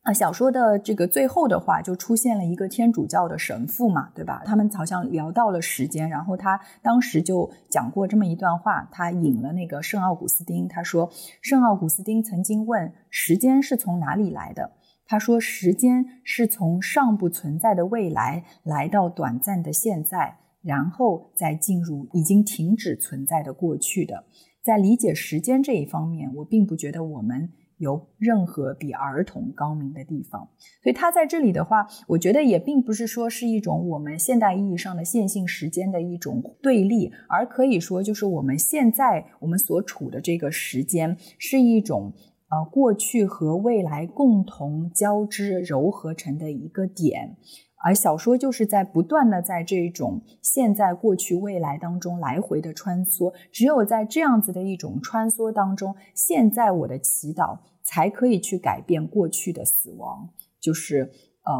[0.04, 4.42] 啊，小说的这个最后的话就出现了一个天主教的神父嘛，对吧？
[4.44, 14.72] 他们好像聊到了时间，然后他当时就讲过这么一段话，他引了那个圣奥古斯丁，他说圣奥古斯丁曾经问时间是从哪里来的，
[15.06, 24.24] 他说时间是从尚不存在的未来来到短暂的现在，然后再进入已经停止存在的过去的。
[24.62, 27.50] 在理解时间这一方面，我并不觉得我们。
[27.78, 30.48] 有任何比儿童高明的地方，
[30.82, 42.12] 所以他在这里的话，我觉得也并不是说是一种我们现代意义上的线性时间的一种对立，而可以说就是我们现在我们所处的这个时间是一种
[42.48, 47.36] 呃过去和未来共同交织糅合成的一个点。
[47.84, 53.30] 而小说就是在不断的在这种现在、过去、未来当中来回的穿梭。
[53.52, 60.30] 只有在这样子的一种穿梭当中，现在我的祈祷才可以去改变过去的死亡。
[60.58, 61.10] 就是
[61.44, 61.52] 呃，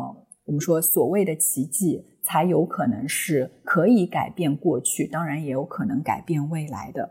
[0.46, 7.10] 我们说所谓的奇迹，才有可能是可以改变过去，当然也有可能改变未来的。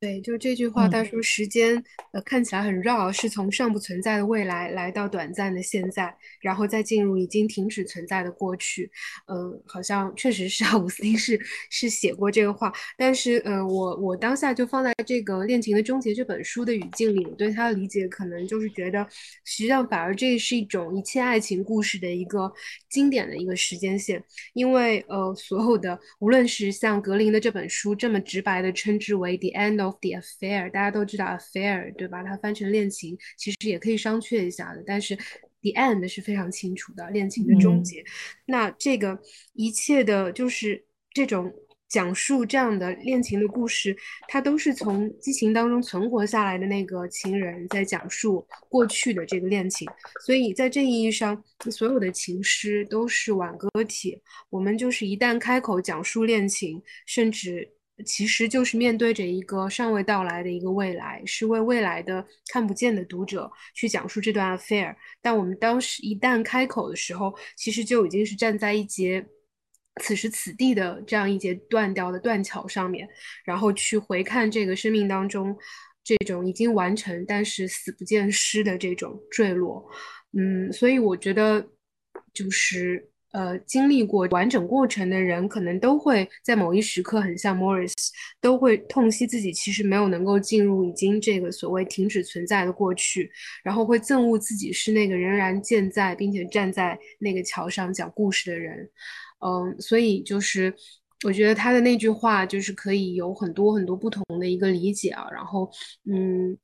[0.00, 1.82] 对，就这句话，他说时间
[2.12, 8.88] 呃看起来很绕，是从尚不存在的未来来到短暂的现在，然后再进入已经停止存在的过去。
[9.26, 11.36] 嗯，好像确实是奥古斯丁是
[11.68, 19.04] 是写过这个话，但是呃，我我当下就放在这个《恋情的终结》这本书的语境里，我对他的理解可能就是觉得，
[19.44, 22.52] 实际上反而这是一种一切爱情故事的一个
[22.88, 24.22] 经典的一个时间线，
[24.52, 32.22] 因为呃，所有的无论是像格林的这本书这么直白的称之为 the end of The affair，大家都知道 affair 对吧？
[32.22, 34.82] 它翻成恋情，其实也可以商榷一下的。
[34.86, 38.04] 但是 the end 是非常清楚的，恋情的终结。
[38.46, 39.20] 那这个
[39.54, 41.52] 一切的，就是这种
[41.88, 43.96] 讲述这样的恋情的故事，
[44.28, 49.88] 它都是从激情当中存活下来的那个情人在讲述过去的这个恋情。
[50.24, 54.20] 所以在这意义上，所有的情诗都是挽歌体。
[54.50, 57.72] 我们就是一旦开口讲述恋情，甚至。
[58.06, 64.94] 其实就是面对着一个尚未到来的一个未来，是为未来的看不见的读者去讲述这段 affair。
[65.20, 69.26] 但我们当时一旦开口的时候，其实就已经是站在一节
[70.00, 73.08] 此时此地的这样一节断掉的断桥上面，
[73.44, 75.56] 然后去回看这个生命当中
[76.04, 79.84] 这种已经完成但是死不见尸的这种坠落。
[80.32, 81.68] 嗯，所以我觉得
[82.32, 83.07] 就是。
[83.32, 87.92] 呃，经历过完整过程的人，可能都会在某一时刻很像 Morris，
[88.40, 93.30] 都会痛惜自己其实没有能够进入已经这个所谓停止存在的过去，
[93.62, 98.88] 然后会憎恶自己是那个仍然健在并且站在那个桥上讲故事的人。
[99.44, 100.74] 嗯，所以就是
[101.24, 105.28] 我觉得他的那句话就是可以有很多很多不同的一个理解啊。
[105.30, 105.70] 然后，
[106.10, 106.56] 嗯，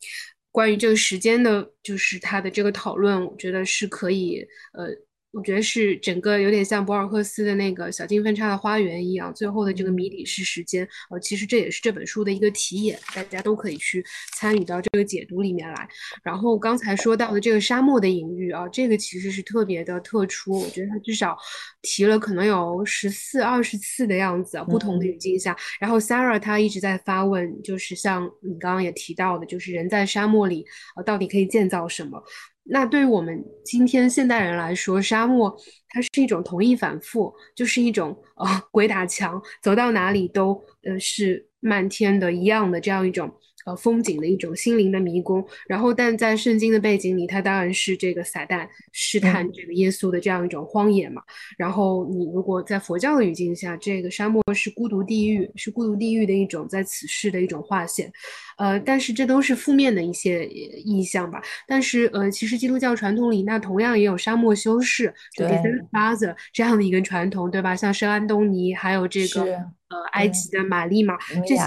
[0.50, 4.88] 关于这个时间的，就是他的这个讨论，我觉得是可以呃。
[5.34, 10.88] 我觉得是整个有点像博尔赫斯的那个小径分叉的花园一样，最后的这个谜底是时间。
[11.10, 14.04] 呃，其实这也是这本书的一个题眼，大家都可以去
[14.36, 15.88] 参与到这个解读里面来。
[16.22, 20.60] 然后刚才说到的这个沙漠的隐喻啊，这个其实是特别的特殊。
[20.60, 21.36] 我觉得它至少
[21.82, 25.56] 提了可能有十四、二十次的样子啊，不同的语境下。
[25.80, 30.64] 然后 Sarah 她一直在发问，就是像你刚刚也提到的，就是人在沙漠里，
[30.96, 32.22] 呃，到底可以建造什么？
[32.64, 35.54] 那对于我们今天现代人来说，沙漠
[35.88, 43.32] 它是一种同意反复，就是一种呃鬼打墙，走到哪里都呃是漫天的一样的这样一种。
[43.64, 51.22] 呃，风景的一种心灵的迷宫，然后，但在圣经的背景里，它当然是这个撒旦试探这个耶稣的这样一种荒野嘛。
[51.56, 58.12] 然后，你如果在佛教的语境下，这个沙漠是孤独地狱，是孤独地狱的一种在此世的一种划线。
[58.58, 61.42] 呃，但是这都是负面的一些意象吧。
[61.66, 67.74] 但是，呃，其实基督教传统里，那同样也有沙漠修士，就 Father 这样的一个传统，对吧？
[67.74, 69.58] 像圣安东尼，还有这个。
[69.94, 71.16] 呃，埃及的玛丽嘛，
[71.46, 71.62] 这些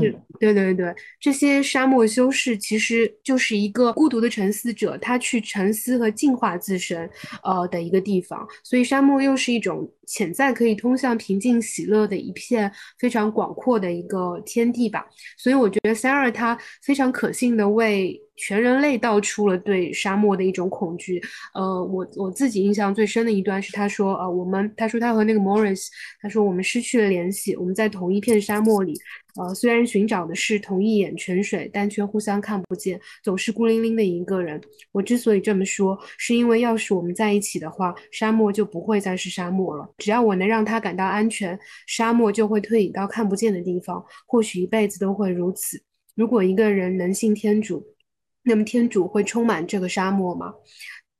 [0.00, 7.08] 是，对对对，这些沙漠修士其实就是一个孤独的沉思者，他去沉思和净化自身，
[7.42, 8.46] 呃的一个地方。
[8.62, 15.06] 所以沙漠又是一种潜在可以通向平静喜乐的一片非常广阔的一个天地吧。
[15.38, 18.20] 所以我觉得 Sarah 他非常可信的为。
[18.40, 21.20] 全人类道出了对沙漠的一种恐惧。
[21.52, 25.88] 呃，我我自己印象最深的一段是，他说，呃，我们，他说他和那个 Morris，
[26.22, 28.94] 他说我们失去了联系，我们在同一片沙漠里，
[29.36, 34.60] 呃，虽然寻找的是同一眼泉水，但却互相看不见，总是孤零零的一个人。
[34.92, 39.86] 我之所以这么说，是因为要是我们在一起的话，沙漠就不会再是沙漠了。
[39.98, 45.80] 只要我能让他感到安全，沙漠就会退隐到看不见的地方，或许一辈子都会如此。
[46.16, 47.84] 如果一个人能信天主。
[48.42, 50.52] 那么天主会充满这个沙漠吗？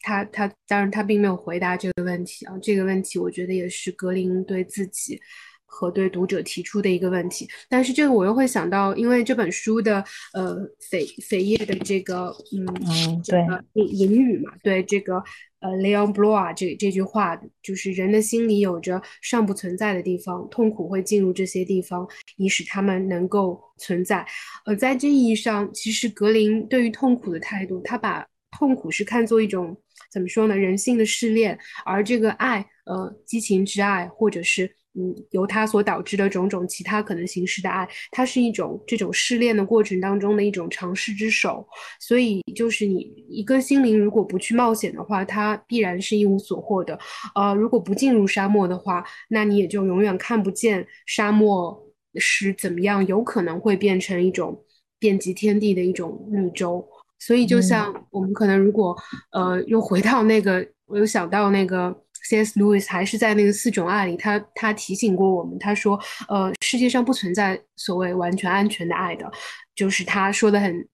[0.02, 5.20] 他他当然他并没有回答这个问题啊，这个问题我觉得也是格林对自己
[5.66, 7.46] 和对读者提出的一个问题。
[7.68, 10.02] 但是这个我又会想到，因为这本书的
[10.32, 10.56] 呃
[10.90, 15.22] 扉扉页的这个嗯这个引语嘛，对这个
[15.60, 22.06] 呃 Leon b l o i 这这句话，就是人的心里有着尚不存在的地方，痛苦会进入这些地方，
[22.36, 24.26] 以使他们能够存在。
[24.66, 28.26] 呃，在这意义上，其实格林对于痛苦的态度，他把
[28.58, 29.76] 痛苦是看作一种。
[30.10, 30.56] 怎么说呢？
[30.56, 41.66] 人性的试炼，而这个爱，呃，激情之爱，或者是嗯，由它所导致的种种其他可能形式的爱，它是一种这种试炼的过程当中的一种尝试之手。
[42.00, 46.98] 所以，就是你一个心灵如果不去冒险的话，它必然是一无所获的。
[47.34, 51.86] 呃，如果不进入沙漠的话，那你也就永远看不见沙漠
[52.16, 54.64] 是怎么样，有可能会变成一种
[54.98, 56.84] 遍及天地的一种绿洲。
[57.20, 58.96] 所以，就像我们可能如果，
[59.30, 61.94] 呃，又回到那个，我又想到那个
[62.24, 62.58] C.S.
[62.58, 65.98] Lewis 还是在那个四种爱里，他他提醒过我们，他说，
[66.28, 69.30] 呃，世界上不存在所谓完全安全的爱的，
[69.74, 70.86] 就是他说的很。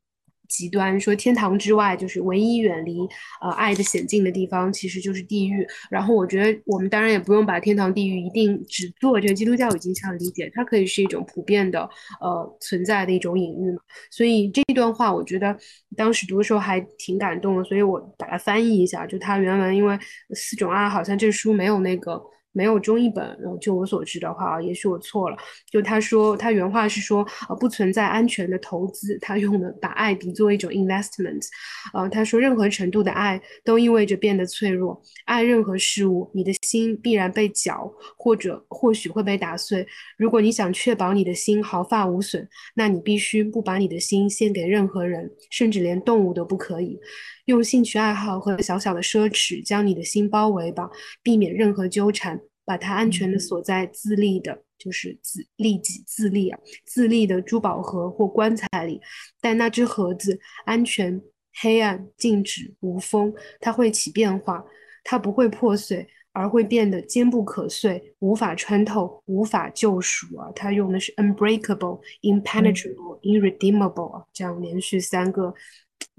[0.49, 2.99] 极端说，天堂之外就是唯一远离
[3.41, 5.67] 呃爱的险境的地方，其实就是地狱。
[5.91, 11.81] 然后我觉得我们当然也不用把天堂、地狱一定只做这个基督教已经这样理解，它可以是一种普遍的
[12.21, 13.79] 呃存在的一种隐喻嘛。
[14.11, 15.57] 所以这段话我觉得
[15.97, 19.99] 当时读的时候还挺感动的，所以我把它翻译一下，就它原文，因为
[20.35, 22.23] 四种爱好像这书没有那个。
[22.57, 25.37] 没有中译本，就我所知的话，也许我错了。
[25.71, 29.19] 就他说，他原话是说，呃，不存在安全的投资。
[29.21, 31.47] 他用的把爱比作一种 investment，
[31.93, 35.03] 呃，他说任何程度的爱都意味着变得脆弱。
[35.27, 39.87] 爱任何事物，你的心必然被搅，或者或许会被打碎。
[40.17, 46.99] 如果你想确保你的心毫发无损，那你必须不把你的心献给任何人，甚至连动物都不可以。
[47.47, 50.91] 用兴趣爱好和小小的奢侈将你的心包围吧，
[51.23, 59.01] 避免任何纠缠，把它安全的锁在自立的，就是自利己自立啊，自立的珠宝盒或棺材里。
[59.41, 61.23] 但那只盒子安全、
[61.61, 64.65] 黑暗、静止、无风，它会起变化，
[65.05, 70.51] 它不会破碎，而会变得坚不可摧，无法穿透，无法救赎啊。
[70.53, 75.55] 它用的是 unbreakable、impenetrable、irredeemable 啊，这样连续三个。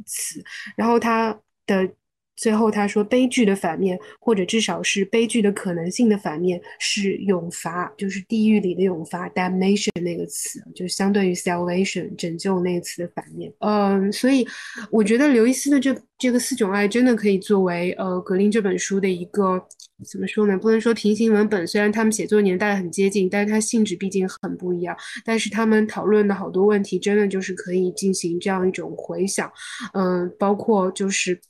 [0.06, 0.44] 词，
[0.76, 1.90] 然后他的
[2.38, 13.52] 最后他说，悲剧的反面，或者至少是悲剧的可能性的反面是永罚，就是地狱里的永罚，damnation 那个词，就相对于 salvation 拯救那个词的反面。
[13.60, 14.48] 嗯，所以
[14.92, 19.60] 我觉得刘易斯的这这个四种爱真的可以作为呃格林这本书的一个
[20.08, 20.56] 怎么说呢？
[20.56, 24.96] 不能说平行文本，虽然他们写作年代很接近，但是它性质毕竟很不一样。
[25.26, 29.52] 但是他们讨论的好多问题，真的就是可以进行这样一种回想。
[29.94, 31.42] 嗯，包括就是。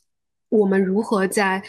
[0.50, 1.62] 我们如何在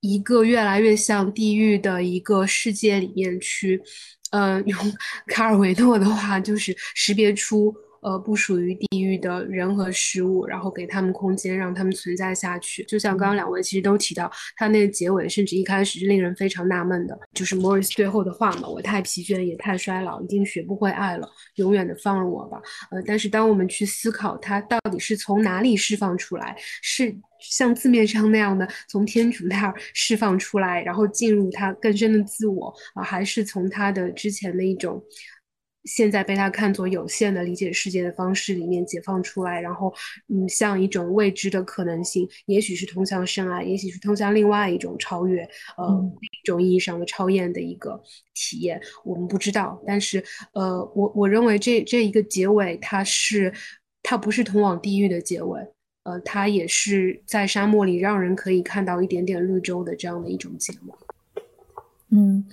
[0.00, 3.82] 一个越来越像地狱的一个世界里面去，
[4.30, 4.78] 呃，用
[5.28, 7.74] 卡尔维诺的话，就是识别出。
[8.02, 12.84] 呃，不属于地狱的人和事物，然后给他们空间，让他们存在下去。
[12.84, 22.62] 就像刚刚两位其实都提到，他那个结尾，甚至一开始是令人非常纳闷的，就是 Morris 最后的话嘛：“我太疲倦，也太衰老，已经学不会爱了，永远的放了我吧。”
[22.92, 35.02] 呃，但是当我们去思考，他到底是从哪里释放出来，是像字面上那样的从天主那儿释放出来，然后进入他更深的自我啊，还是从他的之前的一种。
[35.88, 39.94] 现在被他看作有限的理解世界的方式里面解放出来，然后，
[40.26, 45.42] 嗯，像一种未知的可能性，也许是通向深爱，也许是通向另外一种超越，
[45.76, 48.02] 呃，一种意义上的超验的一个
[48.34, 49.80] 体验，我们不知道。
[49.86, 50.20] 但是，
[50.54, 53.54] 呃，我我认为这这一个结尾，它是
[54.02, 55.60] 它不是通往地狱的结尾，
[56.06, 60.94] 呃，它也是在沙漠里让人可以看到一点点绿洲的这样的一种节目。
[62.10, 62.44] 嗯。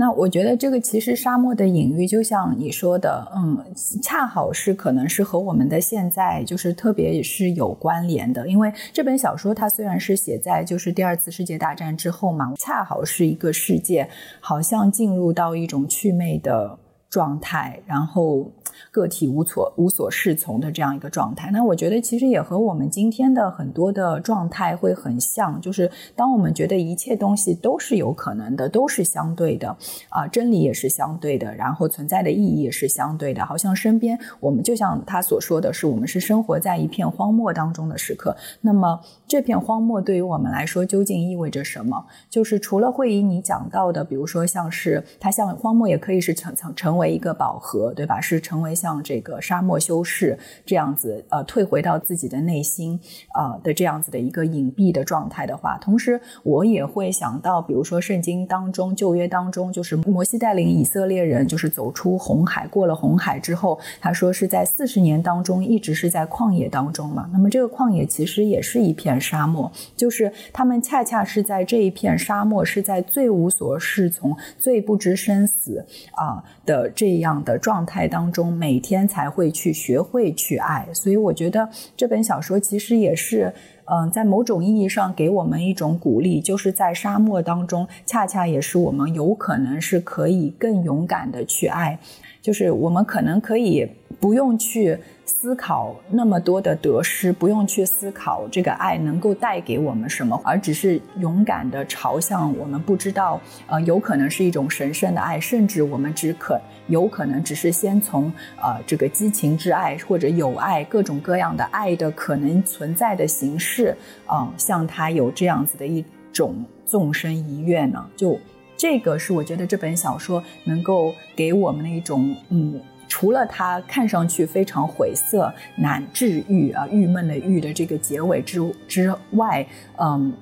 [0.00, 8.46] 那我觉得这个其实沙漠的隐喻，就像你说的，嗯，恰好是可能是和我们的现在就是特别是有关联的。
[8.46, 14.08] 因为这本小说它虽然是写在就是第二次世界大战之后嘛，恰好是一个世界
[14.38, 16.78] 好像进入到一种祛魅的
[17.10, 18.52] 状态，然后。
[18.90, 29.76] 个体无所无所适从的这样一个状态，那我觉得其实也和我们今天的很多的状态会很像，就是当我们觉得一切东西都是有可能的，都是相对的，
[30.08, 38.36] 啊，真理也是相对的，然后存在的意义也是相对的，好像身边我们就像他所说的是，我们是生活在一片荒漠当中的时刻。
[38.60, 42.06] 那么这片荒漠对于我们来说究竟意味着什么？
[42.30, 48.20] 就是除了会以你讲到的，比如说像是它像荒漠也可以是成成成为一个饱和，对吧？
[48.20, 53.00] 是成为为像这个沙漠修士这样子，呃，退回到自己的内心，
[53.34, 67.28] 呃的这样子的一个隐蔽的状态的话，同时我也会想到，比如说圣经当中、旧约当中，就是摩西带领以色列人就是走出红海，过了红海之后，他说是在四十年当中一直是在旷野当中嘛。
[67.32, 80.86] 那么这个旷野其实也是一片沙漠，就是他们恰恰是在这一片沙漠，是在最无所适从、最不知生死啊的这样的状态当中，每天才会去学会去爱。
[80.92, 83.54] 所以我觉得这本小说其实也是，
[83.84, 91.98] 嗯，在某种意义上给我们一种鼓励，就是在沙漠当中，恰恰也是我们有可能是可以更勇敢的去爱，
[92.42, 94.98] 就是我们可能可以不用去。
[95.28, 113.94] 思考那么多的得失，不用去思考这个爱能够带给我们什么，而只是勇敢的朝向我们不知道，呃，有可能是一种神圣的爱，甚至我们只可有可能只是先从呃这个激情之爱或者友爱各种各样的爱的可能存在的形式，
[114.24, 116.02] 啊，向他有这样子的一
[116.32, 118.04] 种纵身一跃呢？
[118.16, 118.40] 就
[118.78, 122.80] 这个是我觉得这本小说能够给我们的一种嗯。
[123.08, 129.66] 除了它看上去非常晦涩难治愈啊、郁闷的郁的这个结尾之之外，
[129.96, 130.32] 嗯，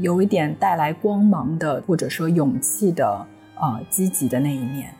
[0.00, 3.06] 有一点带来光芒的或者说勇气的
[3.54, 4.92] 啊、积极的那一面。